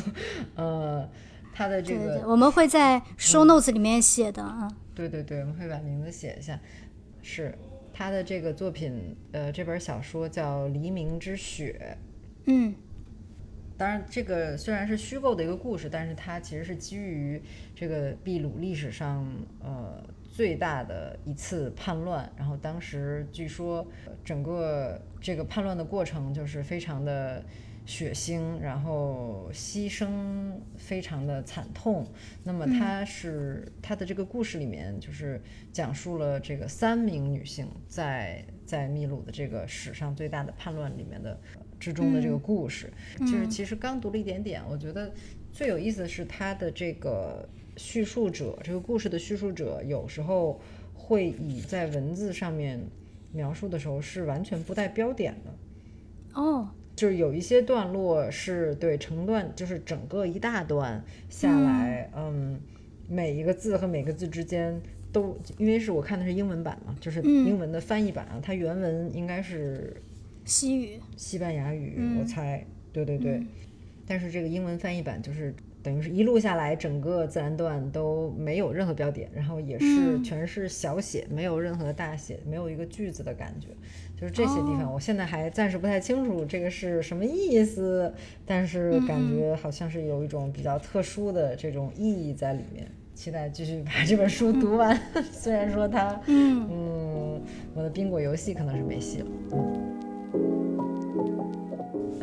[0.56, 1.08] 呃，
[1.54, 4.68] 他的这个我们会在 show notes 里面写的啊。
[4.96, 6.58] 对对对，我们会把名字写一下，
[7.22, 7.56] 是。
[7.96, 11.96] 他的这个作品，呃，这本小说叫《黎明之雪》。
[12.44, 12.74] 嗯，
[13.78, 17.40] 当然，这个虽然是虚构的一个故事，但是它其实是基于
[17.74, 19.26] 这个秘鲁历史上
[19.62, 22.30] 呃最大的一次叛乱。
[22.36, 23.86] 然后当时据说
[24.22, 27.42] 整个这个叛乱的过程就是非常的。
[27.86, 32.04] 血腥，然后牺牲非常的惨痛。
[32.42, 35.40] 那么，他是他的这个故事里面，就是
[35.72, 41.40] 讲述了这个三名女性在在秘鲁的这个史上最大的叛乱里面的
[41.78, 42.92] 之中的这个故事。
[43.20, 45.12] 就是其实刚读了一点点，我觉得
[45.52, 50.60] 最有意思的是他的这个叙述者，这个故事的叙述者有时候
[50.92, 52.84] 会以在文字上面
[53.30, 55.54] 描述的时候是完全不带标点的。
[56.34, 56.68] 哦。
[56.96, 62.58] 就是有一些段落是对成段，就是整个一大段下来，嗯，
[63.06, 64.80] 每一个字和每个字之间
[65.12, 69.94] 都，因为是我看的是英文版嘛，就是英文的翻译版啊，它原文应该是
[70.46, 73.42] 西语、西班牙语，我猜，对对对，
[74.06, 83.68] 但是这个英文翻译版就是等于是一路下来，整个自然段都没有任何标点，然后也是全是小写，没有任何大写，没有一个句子的感觉。
[84.18, 88.12] 就是这些地方，我现在还暂时不太清楚这个是什么意思，
[88.44, 92.86] 但是感觉好像是有一种比较特殊的这种意义在里面。
[93.14, 94.94] 期待继续把这本书读完。
[95.32, 97.42] 虽然说它，嗯嗯，
[97.74, 99.26] 我的宾果游戏可能是没戏了。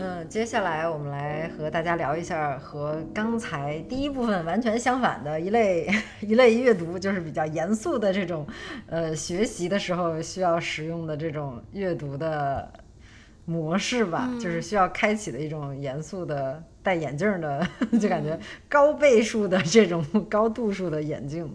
[0.04, 5.88] 嗯，接下来我们来和大家聊一下和刚才第一部分完全相反的一类
[6.20, 8.46] 一类阅读，就是比较严肃的这种，
[8.88, 12.70] 呃，学习的时候需要使用的这种阅读的
[13.46, 17.66] 模式吧，就是需要开启的一种严肃的戴眼镜的，
[17.98, 18.38] 就感觉
[18.68, 21.50] 高倍数的这种 高度数的眼镜，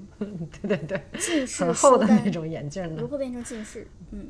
[0.62, 3.06] 对对对，近视很厚的那种眼镜的如。
[3.06, 3.86] 何变成近视？
[4.12, 4.26] 嗯，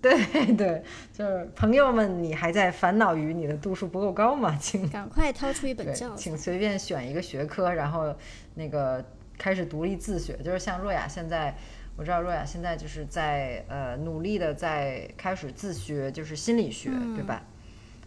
[0.02, 0.82] 对对，
[1.12, 4.56] 就是朋友们，你还在烦恼于你的度数不够高吗？
[4.58, 6.38] 请 赶快掏出一本对教，材请。
[6.38, 8.14] 随便选一个学科，然后
[8.54, 9.04] 那个
[9.36, 10.36] 开始独立自学。
[10.38, 11.54] 就是像若雅现在，
[11.96, 17.42] 我知道若雅现在就是在呃努力的在开始自学，就是心理学，对吧？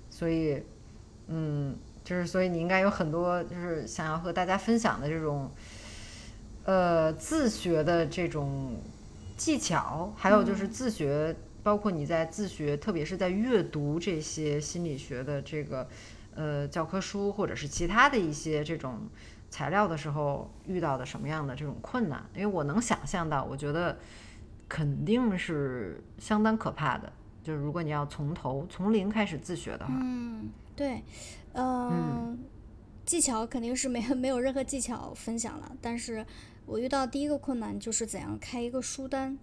[0.10, 0.64] 所以，
[1.28, 5.52] 嗯，就是所以你应该有很多就是想要和大家分享的这种
[6.66, 8.78] 呃自学的这种
[9.38, 15.88] 技巧，还有就是自学，包括你在自学，特别是在阅读这些心理学的这个
[16.36, 19.00] 呃教科书或者是其他的一些这种
[19.50, 22.24] 材料的时候，遇到的什么样的这种困难？
[22.36, 23.98] 因为我能想象到，我觉得
[24.68, 27.12] 肯定是相当可怕的。
[27.42, 31.04] 就是如果你要从头从零开始自学的话，嗯，对，
[31.54, 32.40] 嗯，
[33.06, 36.26] 技巧肯定是没有没有任何技巧分享了，但是
[36.66, 39.38] 我遇到第一个困难就是怎样开一个书单。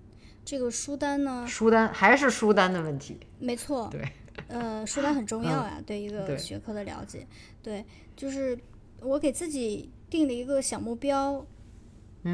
[0.45, 3.19] 这个书单呢，书单还是书单的问题。
[3.39, 4.13] 没错，对，
[4.49, 7.27] 呃，书单很重要呀，对一个学科的了解。
[7.63, 7.85] 对，
[8.17, 8.59] 就是
[9.01, 11.47] 我给自己定了一个小目标，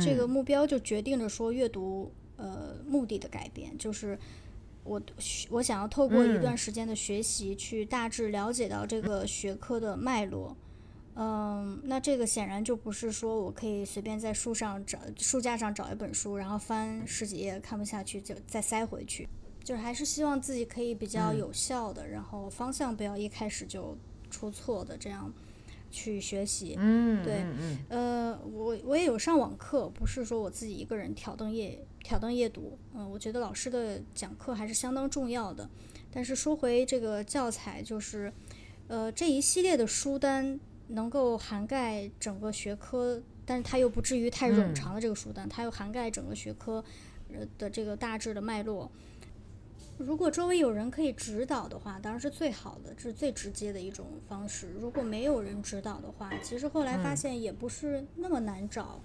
[0.00, 4.18] 这个目标就决定着说阅读呃目的的改变，就是
[4.84, 5.02] 我
[5.50, 10.56] 我想要透过一段时间的学习，去大致了解到这个学科的脉络。
[10.60, 10.65] 嗯，
[11.84, 19.28] 那这个显然就不是说我可以随便在书上找书架上找一本书，然后翻十几页看不下去就再塞回去。
[19.64, 23.98] 就是还是希望自己可以比较有效的，然后方向不要一开始就
[24.30, 25.32] 出错的这样
[25.90, 26.76] 去学习。
[26.78, 32.78] 嗯，对嗯嗯呃，我我也有上网课，不是说我自己一个人挑灯夜挑灯夜读。
[32.94, 35.68] 嗯、我觉得老师的讲课还是相当重要的。
[36.12, 38.32] 但是说回这个教材，就是
[38.86, 46.84] 呃这一系列的书单能够涵盖整个学科，但是它又不至于太冗长的这个书单，它又涵盖整个学科
[47.32, 48.90] 呃的这个大致的脉络。
[49.98, 54.68] 如果周围有人可以指导的话，当然是最好的，这是最直接的一种方式。
[54.78, 59.00] 如果没有人指导的话，其实后来发现也不是那么难找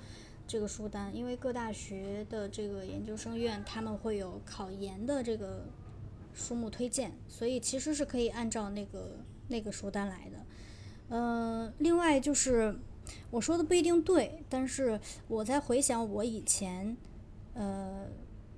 [0.46, 5.66] 这个书单，因为各大学的这个研究生院他们会有考研的这个
[6.34, 9.18] 书目推荐，所以其实是可以按照那个
[9.48, 10.46] 那个书单来的。
[11.12, 12.76] 嗯、另外就是
[13.30, 16.98] 我说的不一定对，但是我在回想我以前
[17.54, 18.08] 呃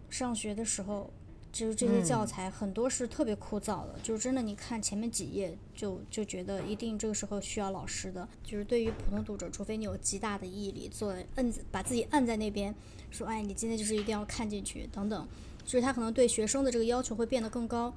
[0.10, 1.12] 上学的时候。
[1.54, 8.28] 就是这些教材很多是特别枯燥的，就是真的，你看前面几页就就觉得一定这个时候需要老师的。
[8.44, 12.74] 就是对于普通读者，除非你有极大的毅力，做摁把自己摁在那边，
[13.12, 15.28] 说哎，你今天就是一定要看进去等等，
[15.64, 17.94] 就是他可能对学生的这个要求会变得更高。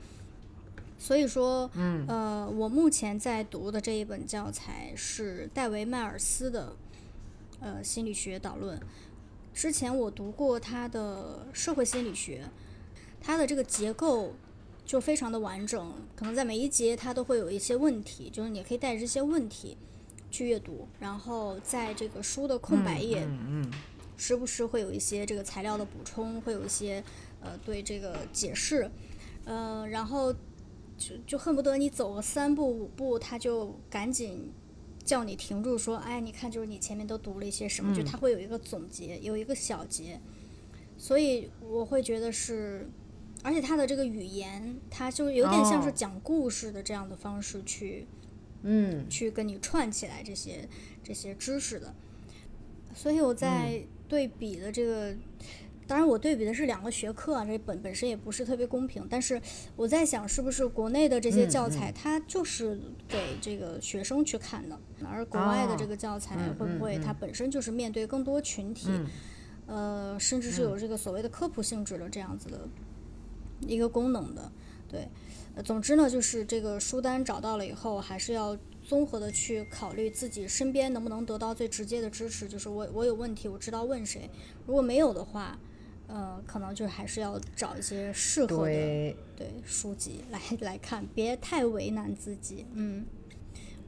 [0.98, 6.76] 所以说，嗯，呃，我目前在读的这一本教材是戴维·迈尔斯的，
[7.61, 8.80] 呃，心理学导论。
[9.54, 12.42] 之前我读过他的社会心理学。
[13.18, 14.35] 它的这个结构
[14.85, 19.76] 就非常的完整，可能在每一节它都会有一些问题，就是你可以带着这些问题
[20.30, 23.72] 去阅读，然后在这个书的空白页，嗯嗯
[24.16, 27.02] 时不时会有一些这个材料的补充，会有一些
[27.40, 28.88] 呃对这个解释，
[29.44, 30.32] 呃，然后
[30.98, 34.52] 就就恨不得你走个三步五步，他就赶紧
[35.04, 40.20] 叫你停住，说，哎，你看，就是你前面都读了一些什么，就他会有一个总结，有一个小结，
[40.98, 42.88] 所以我会觉得是。
[43.42, 48.06] 而且他的这个语言，他就有点像是哦讲故事的这样的方式去、
[48.62, 50.68] 嗯去跟你串起来这些
[51.04, 51.94] 这些知识的。
[52.92, 55.14] 所以我在对比的这个，
[55.87, 59.07] 当然我对比的是两个学科啊，这本本身也不是特别公平。
[59.09, 59.40] 但是
[59.77, 68.88] 我在想，是不是国内的这些教材，它就是给这个学生去看的，而国外的这个教材会不会它本身就是面对更多群体，
[69.66, 72.68] 呃，甚至是有这个所谓的科普性质的这样子的
[73.61, 74.51] 一个功能的，
[74.88, 75.09] 对。
[75.55, 82.47] 呃总之呢，就是这个书单找到了以后，还是要综合的去考虑自己身边能不能得到最直接的支持。
[82.47, 84.28] 就是我我有问题，我知道问谁；
[84.66, 85.59] 如果没有的话，
[86.09, 92.66] 呃，可能就还是要找一些适合的对，对书籍来 来看，别太为难自己。
[92.72, 93.04] 嗯，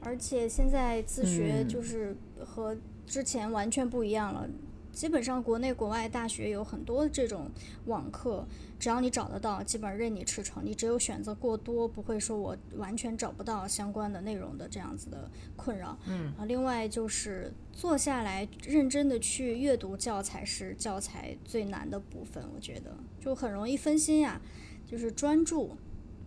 [0.01, 2.15] 而且现在自学嗯就是
[2.45, 4.47] 和之前完全不一样了。
[4.91, 7.49] 基本上国内国外大学有很多这种
[7.85, 8.45] 网课，
[8.77, 10.61] 只要你找得到，基本上任你驰骋。
[10.61, 15.97] 你只有选择过多，不会说我完全找不到相关的内容的这样子的困扰。
[16.07, 24.41] 嗯啊，另外就是坐下来认真的去阅读教材是教材最难的部分，我觉得就很容易分心呀、
[24.85, 25.77] 就是专注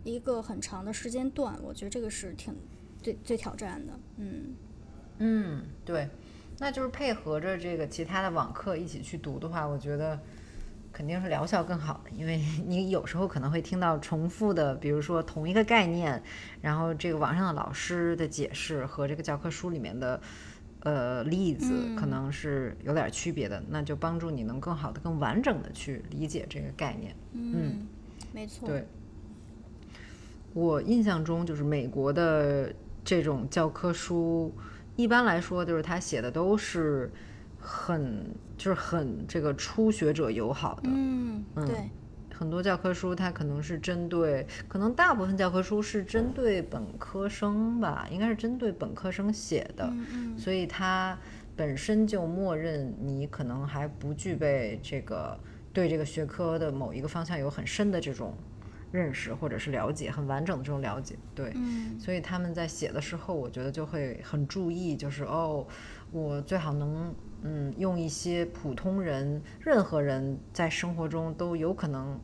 [0.04, 2.54] 一个很长的时间段，我觉得这个是挺
[3.02, 3.92] 最最挑战的。
[4.16, 4.54] 嗯
[5.18, 6.08] 嗯，对，
[6.62, 10.16] 那就是配合着这个其他的网课一起去读的话，我觉得
[10.92, 16.22] 肯定是疗效更好的，因为 你有时候可能会听到重复的，比如说同一个概念，
[16.60, 20.20] 然后这个网上的老师的解释和这个教科书里面的。
[20.84, 27.14] 呃，例子可嗯能是有点区别的，那就帮助你能更好的、更完整的去理解这个概念。
[27.34, 27.86] 嗯，
[28.32, 28.68] 没错。
[28.68, 28.84] 对，
[30.52, 34.52] 我印象中就是美国的这种教科书，
[34.96, 37.10] 一般来说就是他写的都是
[37.58, 38.26] 很
[38.56, 40.82] 就是很这个初学者友好的。
[40.84, 41.90] 嗯，对，
[42.34, 51.18] 很多教科书它可能是针对，可能大部分教科书是针对本科生吧，应该是针对本科生写的，嗯嗯所以它
[51.54, 55.38] 本身就默认你可能还不具备这个
[55.72, 58.34] 对这个学科的某一个方向有很深的这种
[58.92, 61.50] 认识或者是了解，很完整的这种了解，对。
[61.56, 65.66] 嗯所以他们在写的时候，我觉得就会很注意，就是哦，
[66.10, 72.20] 我最好能嗯用一些普通人、任何人在生活中都有可能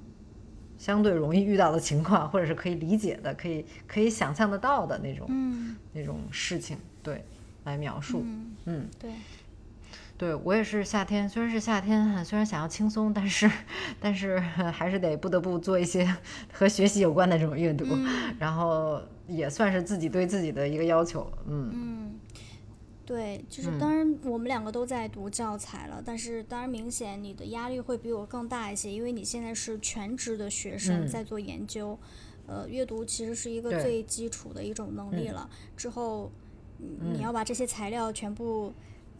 [0.76, 7.24] 相对容易遇到的情况，或者是可以理解的、可以可以想象得到的那种、嗯那种事情，对，
[7.64, 8.22] 来描述。
[8.24, 9.10] 嗯，嗯，对，
[10.18, 13.48] 对我也是夏天，虽然是夏天，虽然想要轻松，但是
[14.00, 16.12] 但是还是得不得不做一些
[16.52, 18.34] 和学习有关的这种阅读，嗯。
[18.36, 21.30] 然后也算是自己对自己的一个要求。
[21.46, 21.70] 嗯。
[21.72, 22.14] 嗯，
[23.06, 23.78] 对，就是嗯。
[23.78, 31.06] 当然我们两个都在读教材了，但是当然明显你的压力会比我更大一些，因为你现在是全职的学生嗯。
[31.06, 31.96] 在做研究，
[32.48, 35.34] 呃，阅读其实是一个最基础的一种能力嗯。
[35.34, 35.50] 了。
[35.76, 36.28] 之后，
[37.12, 38.74] 你要把这些材料全部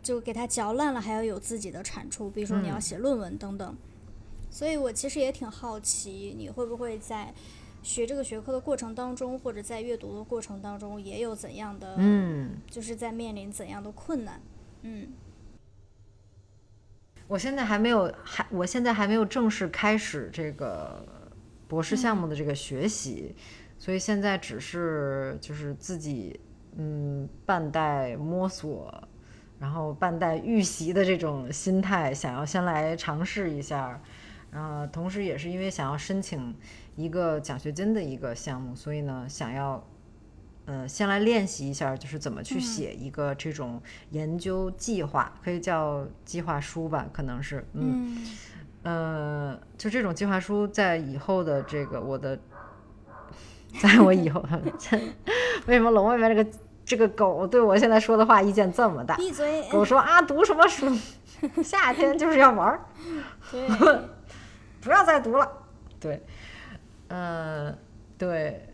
[0.09, 3.77] 就给它嚼烂了，还要有自己的产出，比如说你要嗯写论文等等。
[4.49, 7.35] 所以我其实也挺好奇，你会不会在
[7.83, 14.41] 学这个学科的过程当中，或者在阅读的过程当中，也有怎样的，嗯，就是在面临怎样的困难？
[14.81, 15.09] 嗯
[17.27, 21.07] 我现在还没有还我现在还没有正式开始这个
[21.69, 23.37] 博士项目的这个学习，
[23.79, 26.41] 所以现在只是就是自己
[26.79, 29.07] 嗯半带摸索，
[29.59, 34.01] 然后半带预习的这种心态，想要先来尝试一下。
[34.51, 36.55] 然后同时也是因为想要申请
[36.97, 39.85] 一个奖学金的一个项目，所以呢想要
[40.65, 43.81] 呃，先来练习一下，就是怎么去写一个这种
[44.11, 48.17] 研究计划，可以叫计划书吧，可能是，嗯，
[48.85, 52.39] 嗯呃，就这种计划书，在以后的这个我的，
[53.83, 54.43] 在我以后，
[55.67, 56.51] 为什么龙外面这个
[56.89, 59.15] 这个狗对我现在说的话意见这么大？
[59.17, 59.63] 闭嘴。
[59.71, 60.91] 狗说啊，读什么书？
[61.63, 62.81] 夏天就是要玩儿，
[63.53, 63.69] 对，
[64.81, 65.47] 不要再读了。
[66.01, 66.25] 对，
[67.09, 67.77] 呃，
[68.17, 68.67] 对，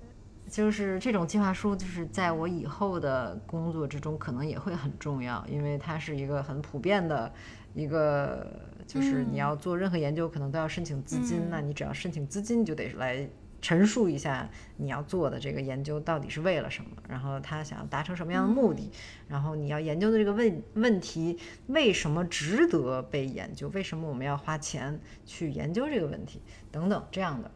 [0.49, 7.31] 就是这种计划书，就是在我以后的工作之中，可能也会很重要，因为它是一个很普遍的
[7.75, 8.47] 一个，
[8.87, 13.29] 就是你嗯要做任何研究，可能都要申请资金，嗯那你只要申请资金，你就得来。
[13.65, 14.47] 陈述一下
[14.77, 18.91] 你要做的这个研究到底是为了什么，然后他想要达成什么样的目的，
[19.27, 21.39] 然后你要研究的这个问问题
[21.69, 27.51] 为什么值得被研究，为什么我们要花钱去研究这个问题等等这样的。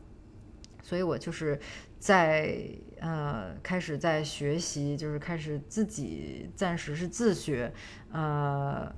[0.82, 1.61] 所以我就是
[1.98, 2.59] 在
[3.00, 7.70] 呃开始在学习，就是开始自己暂时是自学，
[8.12, 8.90] 呃，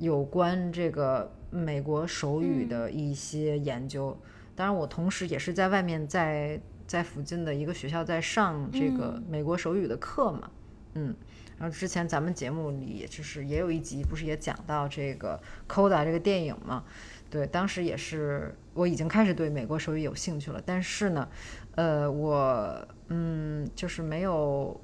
[0.00, 4.20] 有关这个美国手语的一些研究。
[4.58, 10.50] 当然，我同时也是在外面在在附近的一个学校在上这个美国手语的课嘛，
[10.94, 11.14] 嗯。
[11.56, 15.40] 然后之前咱们节目里就是也有一集，不是也讲到这个
[15.72, 16.82] 《Coda》这个电影嘛？
[17.30, 21.28] 对，当时也是我已经开始对美国手语有兴趣了，但是呢，
[21.76, 24.80] 呃，我嗯就是没有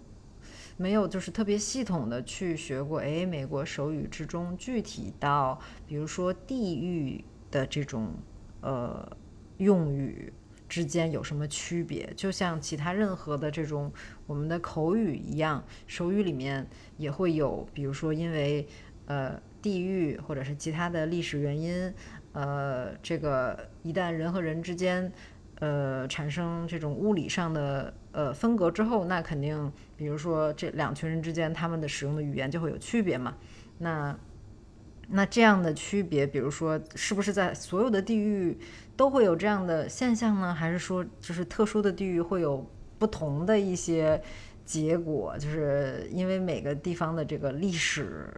[0.77, 8.14] 没有就是特别系统的去学过，诶，美国手语之中具体到比如说地域的这种
[8.62, 9.16] 呃
[9.59, 10.33] 用语。
[10.67, 12.11] 之间有什么区别？
[12.17, 13.93] 就像其他任何的这种
[14.27, 18.67] 我们的口语一样，手语里面也会有，比如说因为
[19.07, 21.95] 呃地域或者是其他的历史原因，
[22.33, 25.13] 呃，这个一旦人和人之间
[25.61, 33.37] 呃产生这种物理上的呃分隔之后，那肯定，比如说这两群人之间他们的使用的语言就会有区别嘛。
[33.79, 34.19] 那
[35.09, 38.59] 那这样的区别，比如说，是不是在所有的地域
[38.97, 40.55] 都会有这样的现象呢？
[40.55, 42.65] 还是说，就是特殊的地域会有
[42.99, 44.21] 不同的一些
[44.65, 45.37] 结果？
[45.39, 48.29] 就是因为每个地方的这个历史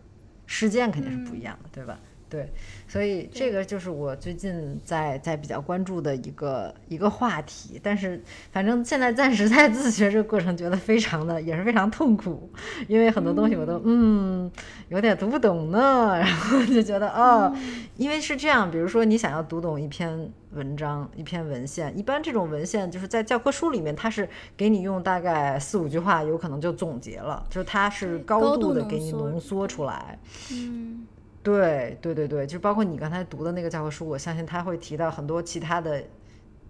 [0.46, 1.98] 事件肯定是不一样的，对吧？
[2.28, 2.52] 对，
[2.88, 7.80] 所以这个就是我最近在在比较关注的一个一个话题。
[7.80, 8.20] 但是
[8.50, 12.50] 反正现在暂时在自学这个过程，觉得非常的也是非常痛苦，
[12.88, 14.50] 因为很多东西我都嗯
[14.88, 16.18] 有点读不懂呢。
[16.18, 17.54] 然后就觉得哦，
[17.96, 30.18] 因为是这样，比如说你想要读懂一篇文章、一篇文献，一般这种文献就是在教科书里面，它是给你用大概四五句话，有可能就总结了，就是它是高度的给你浓缩出来。
[30.50, 31.06] 嗯。
[31.46, 36.02] 对对对对，就包括你刚才读的那个教科书，我相信他会提到很多其他的，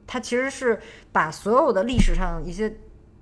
[0.06, 0.78] 他其实是
[1.10, 2.70] 把所有的历史上一些，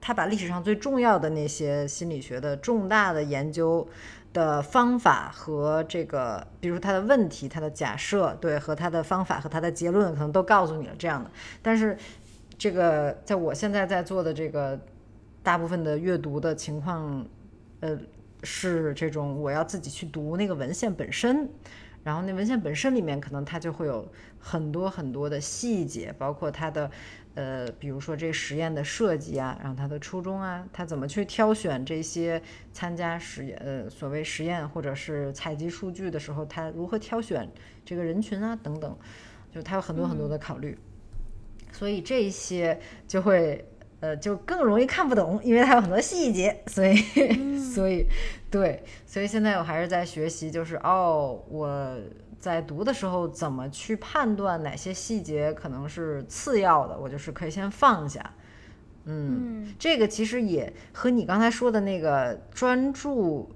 [0.00, 3.86] 他把历史上最重要的那些心理学的重大的研究
[4.32, 11.30] 的方法和这个，比如他的问题、他的假设，对，和他的方法和他的结论，可能都告诉你了这样的。
[11.62, 11.96] 但是
[12.59, 14.76] 这个在我现在在做的这个
[15.44, 17.24] 大部分的阅读的情况，
[17.78, 17.96] 呃。
[18.45, 21.49] 是这种，我要自己去读那个文献本身，
[22.03, 24.07] 然后那文献本身里面可能它就会有
[24.38, 26.90] 很多很多的细节，包括它的，
[27.34, 32.42] 呃，比如说这实验的设计啊，然后它的初衷啊，它怎么去挑选这些
[32.72, 37.51] 参加实验，呃，所谓实验或者是采集数据的时候，它如何挑选
[37.84, 38.97] 这个人群啊，等等，
[39.51, 40.76] 就它有很多很多的考虑，
[41.72, 42.78] 所以这些
[43.09, 43.64] 就会。
[44.05, 46.96] 呃，就更容易看不懂，因为它有很多细节，所以，
[47.59, 48.07] 所以，
[48.50, 51.96] 对，所以现在我还是在学习，就是哦，我
[52.38, 58.34] 在读的时候怎么去判断哪些细节可能是次要的，我就是可以先放下。
[59.07, 63.50] 嗯，这个其实也和你刚才说的那个专注，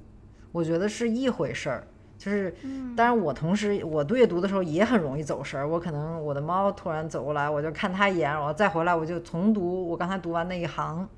[0.50, 1.86] 我觉得是一回事儿。
[2.18, 2.52] 就是，
[2.96, 5.68] 当然我同时我阅读的时候也很容易走神儿。
[5.68, 11.08] 我可能我的猫突然走过来，我就看它一眼，然后再回来，我就重读我刚才读完那一行。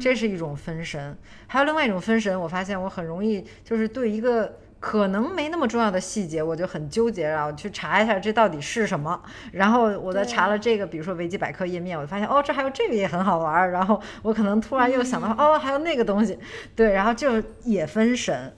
[0.00, 1.16] 这是一种分神。
[1.46, 9.20] 还有另外一种分神，我发现我很容易就是对一个可能没那么重要的细节，我就很纠结，然后去查一下这到底是什么。
[9.52, 13.70] 然后我再查了这个，比如说维基百科页面，我就发现哦，这还有这个也很好玩。
[13.70, 16.38] 然后我可能突然又想到哦，还有那个东西，
[16.74, 18.52] 对，然后就也分神。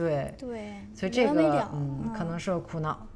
[0.00, 3.06] 对对，所以这个嗯，可能是个苦恼。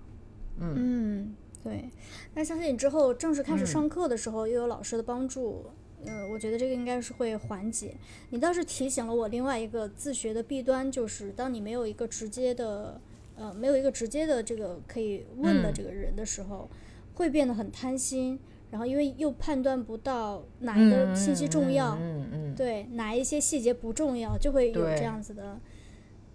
[0.59, 1.89] 嗯嗯，对。
[2.35, 5.67] 那相信你之后正式开始上课的时候，又有老师的帮助，
[6.05, 7.95] 呃，我觉得这个应该是会缓解。
[8.31, 13.01] 你倒是提醒了我另外一个自学的弊端，就是当你没有一个直接的，
[13.37, 16.69] 呃，没有一个直接的这个可以问的这个人的时候，
[17.15, 18.39] 会变得很贪心。
[18.71, 25.61] 然后因为又判断不到哪一个信息重要，嗯嗯，对，哪一些细节不重要，就会有这样子的。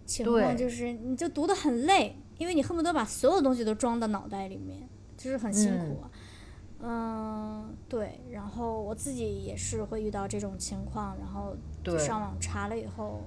[0.09, 6.01] 情况就是，你就读得很累，因为你恨不得把所有东西都装到脑袋里面，就是很辛苦。
[6.81, 8.19] 嗯，对。
[8.31, 11.55] 然后我自己也是会遇到这种情况，然后
[11.99, 13.21] 上网查了以后，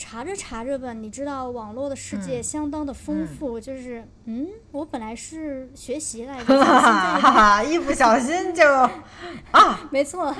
[0.00, 8.66] 查着查着吧，你知道网络的世界相当的丰富，就是嗯，我本来是学习来着，哈哈，一不小心就
[9.52, 10.34] 啊，没错。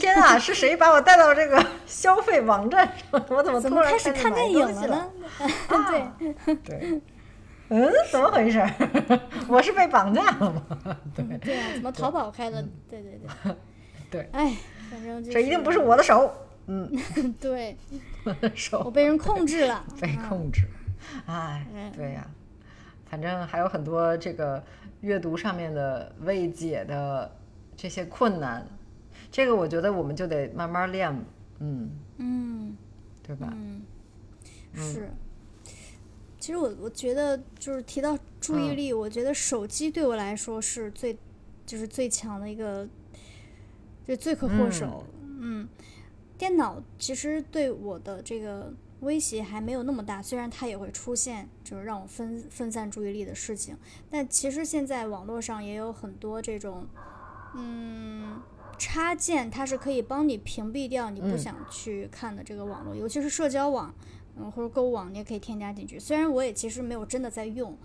[0.00, 3.24] 天啊，是谁把我带到这个消费网站上？
[3.30, 5.08] 我怎么突然开始看电影了呢？
[6.44, 7.00] 对对，
[7.68, 8.60] 嗯，怎么回事？
[9.46, 10.96] 我是被绑架了吗？
[11.14, 12.60] 对对啊，怎么淘宝开的？
[12.90, 13.54] 对对对，
[14.10, 14.56] 对，哎，
[14.90, 16.34] 反正这一定不是我的手。
[16.66, 16.90] 嗯，
[17.40, 17.76] 对，
[18.54, 20.62] 手我被人控制了， 被控制。
[21.26, 22.28] 哎，对呀，
[23.06, 24.62] 反正还有很多这个
[25.02, 27.30] 阅读上面的未解的
[27.76, 28.66] 这些困难。
[29.30, 31.12] 这个我觉得我们就得慢慢练，
[31.58, 32.76] 嗯嗯，
[33.22, 33.52] 对吧？
[33.52, 33.82] 嗯，
[34.74, 35.10] 是。
[36.38, 41.16] 其实我我觉得就是提到注意力，我觉得手机对我来说是最
[41.66, 42.86] 就是最强的一个，
[44.06, 45.04] 就罪魁祸首。
[45.40, 45.66] 嗯，
[46.44, 48.70] 电脑其实对我的这个
[49.00, 53.74] 威胁还没有那么大，虽然它也会出现就是让我分分散注意力的事情，
[54.10, 56.86] 但其实现在网络上也有很多这种，
[57.54, 58.42] 嗯。
[58.76, 63.94] 插件它是可以帮你屏蔽掉你不想去看的这个网络，尤其是社交网，
[64.36, 65.98] 嗯，或者购物网，你也可以添加进去。
[65.98, 67.78] 虽然我也其实没有真的在用，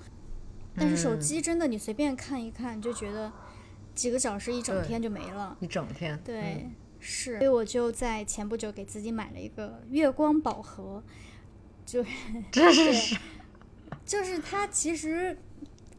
[0.76, 3.32] 但是手机真的你随便看一看，就觉得
[3.94, 5.56] 几个小时一整天就没了。
[5.62, 6.20] 一整天。
[6.26, 6.68] 对，
[7.00, 7.38] 是。
[7.38, 11.02] 所以我就在前不久给自己买了一个月光宝盒，
[11.86, 12.04] 就
[12.52, 13.18] 这是，
[14.06, 15.38] 就是它其实。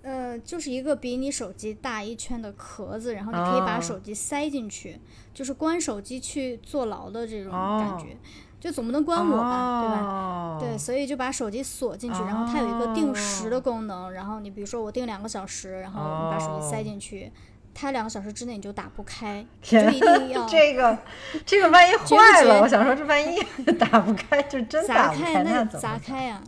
[0.02, 4.98] 呃，就是一个比你手机大一圈的壳子，然后你可以把手机塞进去，
[5.34, 8.16] 就是关手机去坐牢的这种感觉。
[8.58, 10.00] 就总不能关我吧，对吧？
[10.02, 17.30] 哦对，所以就把手机锁进去，然后它有一个定时的功能，然后你比如说我定两个小时，然后你把手机塞进去，
[17.74, 20.98] 它两个小时之内你就打不开， 就一定要这个
[21.46, 23.40] 这个万一坏了，绝我想说这万一
[23.78, 26.42] 打不开，就真打不砸开，那砸开呀、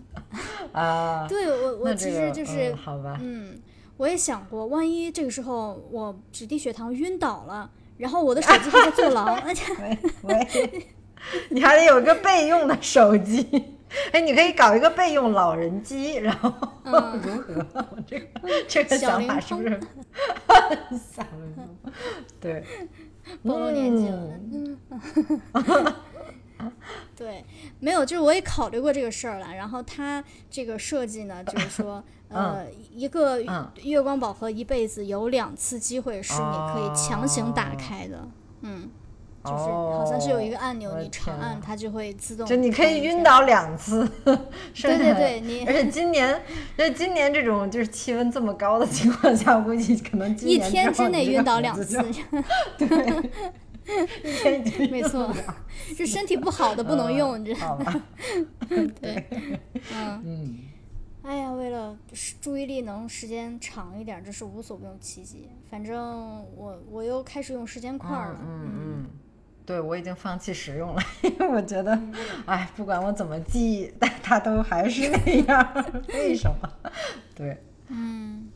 [0.72, 1.26] 啊？
[1.28, 3.60] 对我我其实就是嗯好吧，嗯，
[3.96, 10.88] 我也想过，万一这个时候我指定血糖晕倒了，然后我的手机还在坐牢，而且喂喂，
[11.50, 13.76] 你还得有个备用的手机。
[14.12, 16.52] 哎，你可以搞一个备用老人机，然后
[16.84, 17.66] 嗯 如何？
[17.74, 18.26] 我这个
[18.68, 19.70] 这个想法是不是
[20.90, 21.92] 小灵通？
[22.40, 22.64] 对，
[23.44, 24.18] 暴露年纪了。
[24.52, 25.94] 嗯
[27.16, 27.44] 对，
[27.80, 29.52] 没有，就是我也考虑过这个事儿了。
[29.54, 38.28] 然后它这个设计呢，就是说，呃，一个嗯月光宝盒一辈子有两次机会是你可以强行打开的，
[38.60, 38.88] 嗯，
[39.44, 42.46] 就是好像是有一个按钮，哦你长按它就会自动。
[42.46, 43.22] 就你可以晕。
[43.22, 44.36] 倒两次， 对
[44.74, 46.34] 对对对你而且今年，
[46.76, 52.26] 而且今年这种就是气温这么高的情况下，我估计可能今一年天之内晕倒两次就，
[52.86, 55.54] 对，一天没错不了，
[55.96, 58.02] 是身体不好的不能用，你知道吗？
[59.00, 59.24] 对，
[59.94, 60.22] 嗯。
[60.24, 60.58] 嗯，
[61.22, 65.48] 哎呀，为了是注意力能时间长一点，这是无所不用其极。
[65.70, 69.06] 反正我我又开始用时间块儿了，嗯嗯，
[69.72, 71.98] 对我已经放弃使用了，因为我觉得，
[72.44, 76.70] 哎，不管我怎么记，但它都还是那样，为什么？
[77.34, 77.56] 对，
[77.88, 78.50] 嗯，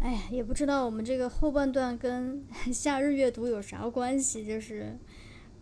[0.00, 2.44] 哎呀，也不知道我们这个后半段跟
[2.74, 4.98] 夏日阅读有啥关系，就是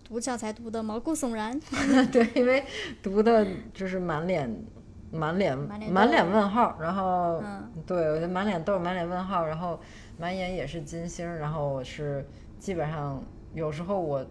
[0.02, 1.60] 读教材读的毛骨悚然。
[2.10, 2.64] 对，因为
[3.02, 4.64] 读的就是满脸。
[5.12, 9.78] 满脸满脸问号，然后、嗯对我就满脸痘、满脸问号，然后
[10.18, 12.26] 满眼也是金星，然后我是
[12.58, 13.22] 基本上
[13.54, 14.26] 有时候我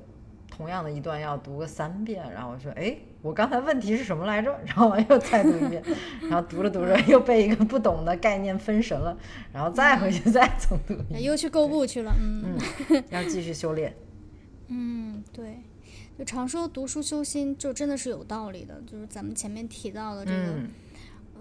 [0.56, 4.58] 同样的一段要读个三遍，然后我说哎，我刚才问题是什么来着？
[4.66, 5.84] 然后我又再读一遍，
[6.30, 9.18] 然后读着读着又被一个不懂的概念分神了，
[9.52, 12.58] 然后再回去再重读一遍，又去购物去了，嗯
[12.90, 13.94] 嗯， 要继续修炼。
[14.68, 15.60] 嗯，对，
[16.18, 18.82] 就常说读书修心，就真的是有道理的。
[18.90, 20.70] 就是咱们前面提到的这个，嗯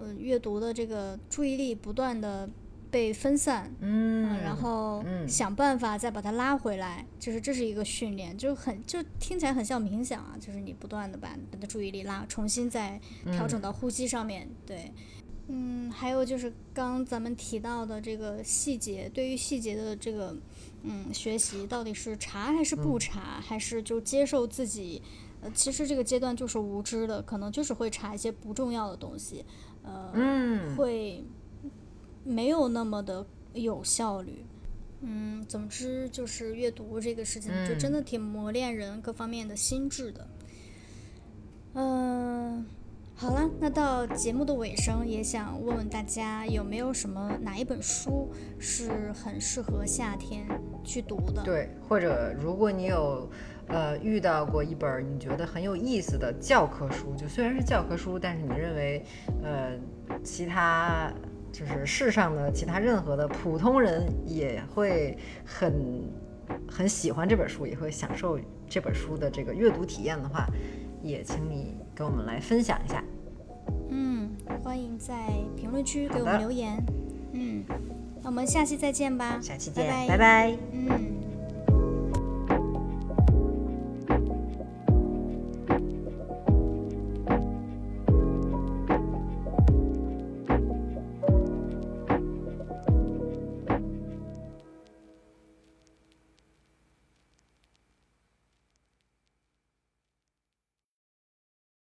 [0.01, 2.49] 呃，阅读的这个注意力不断的
[2.95, 5.27] 被分散，嗯，然后嗯。
[5.27, 14.93] 想办法再把它拉回来，就是这是一个训练，就很就听起来很像冥想啊，就是你不断的把你的注意力拉，重新再调整到呼吸上面，对。
[15.49, 20.33] 嗯，还有就是刚咱们提到的这个细节，对于细节的这个
[20.83, 25.01] 嗯学习，到底是查还是不查，还是就接受自己？
[25.41, 29.43] 呃，其实这个阶段就是无知的，可能就是会查一些不重要的东西，
[29.83, 30.73] 呃，嗯。
[30.77, 31.25] 会
[32.25, 34.43] 没有那么的有效率。
[35.01, 40.27] 嗯，总之就是阅读这个事情，就真的挺磨练人各方面的心智的。
[41.73, 42.65] 嗯、
[43.13, 50.47] 好了，那到节目的尾声，也想问问大家有没有什么哪一本书是很适合夏天
[50.83, 51.43] 去读的？
[51.43, 53.29] 对，或者如果你有
[53.67, 59.05] 呃遇到过一本你觉得很有意思的教科书，就虽然是教科书，但是你认为
[59.43, 59.77] 呃
[60.23, 61.13] 其他
[61.57, 66.03] 就是世上的其他任何的普通人也会很
[66.67, 68.37] 很喜欢这本书，也会享受
[68.67, 70.45] 这本书的这个阅读体验的话，
[71.01, 73.01] 也请你跟我们来分享一下。
[73.89, 74.31] 嗯，
[74.61, 75.15] 欢迎在
[75.55, 76.77] 评论区给我们留言。
[77.31, 77.63] 嗯，
[78.21, 79.39] 那我们下期再见吧。
[79.41, 81.24] 下期见，拜拜拜拜嗯。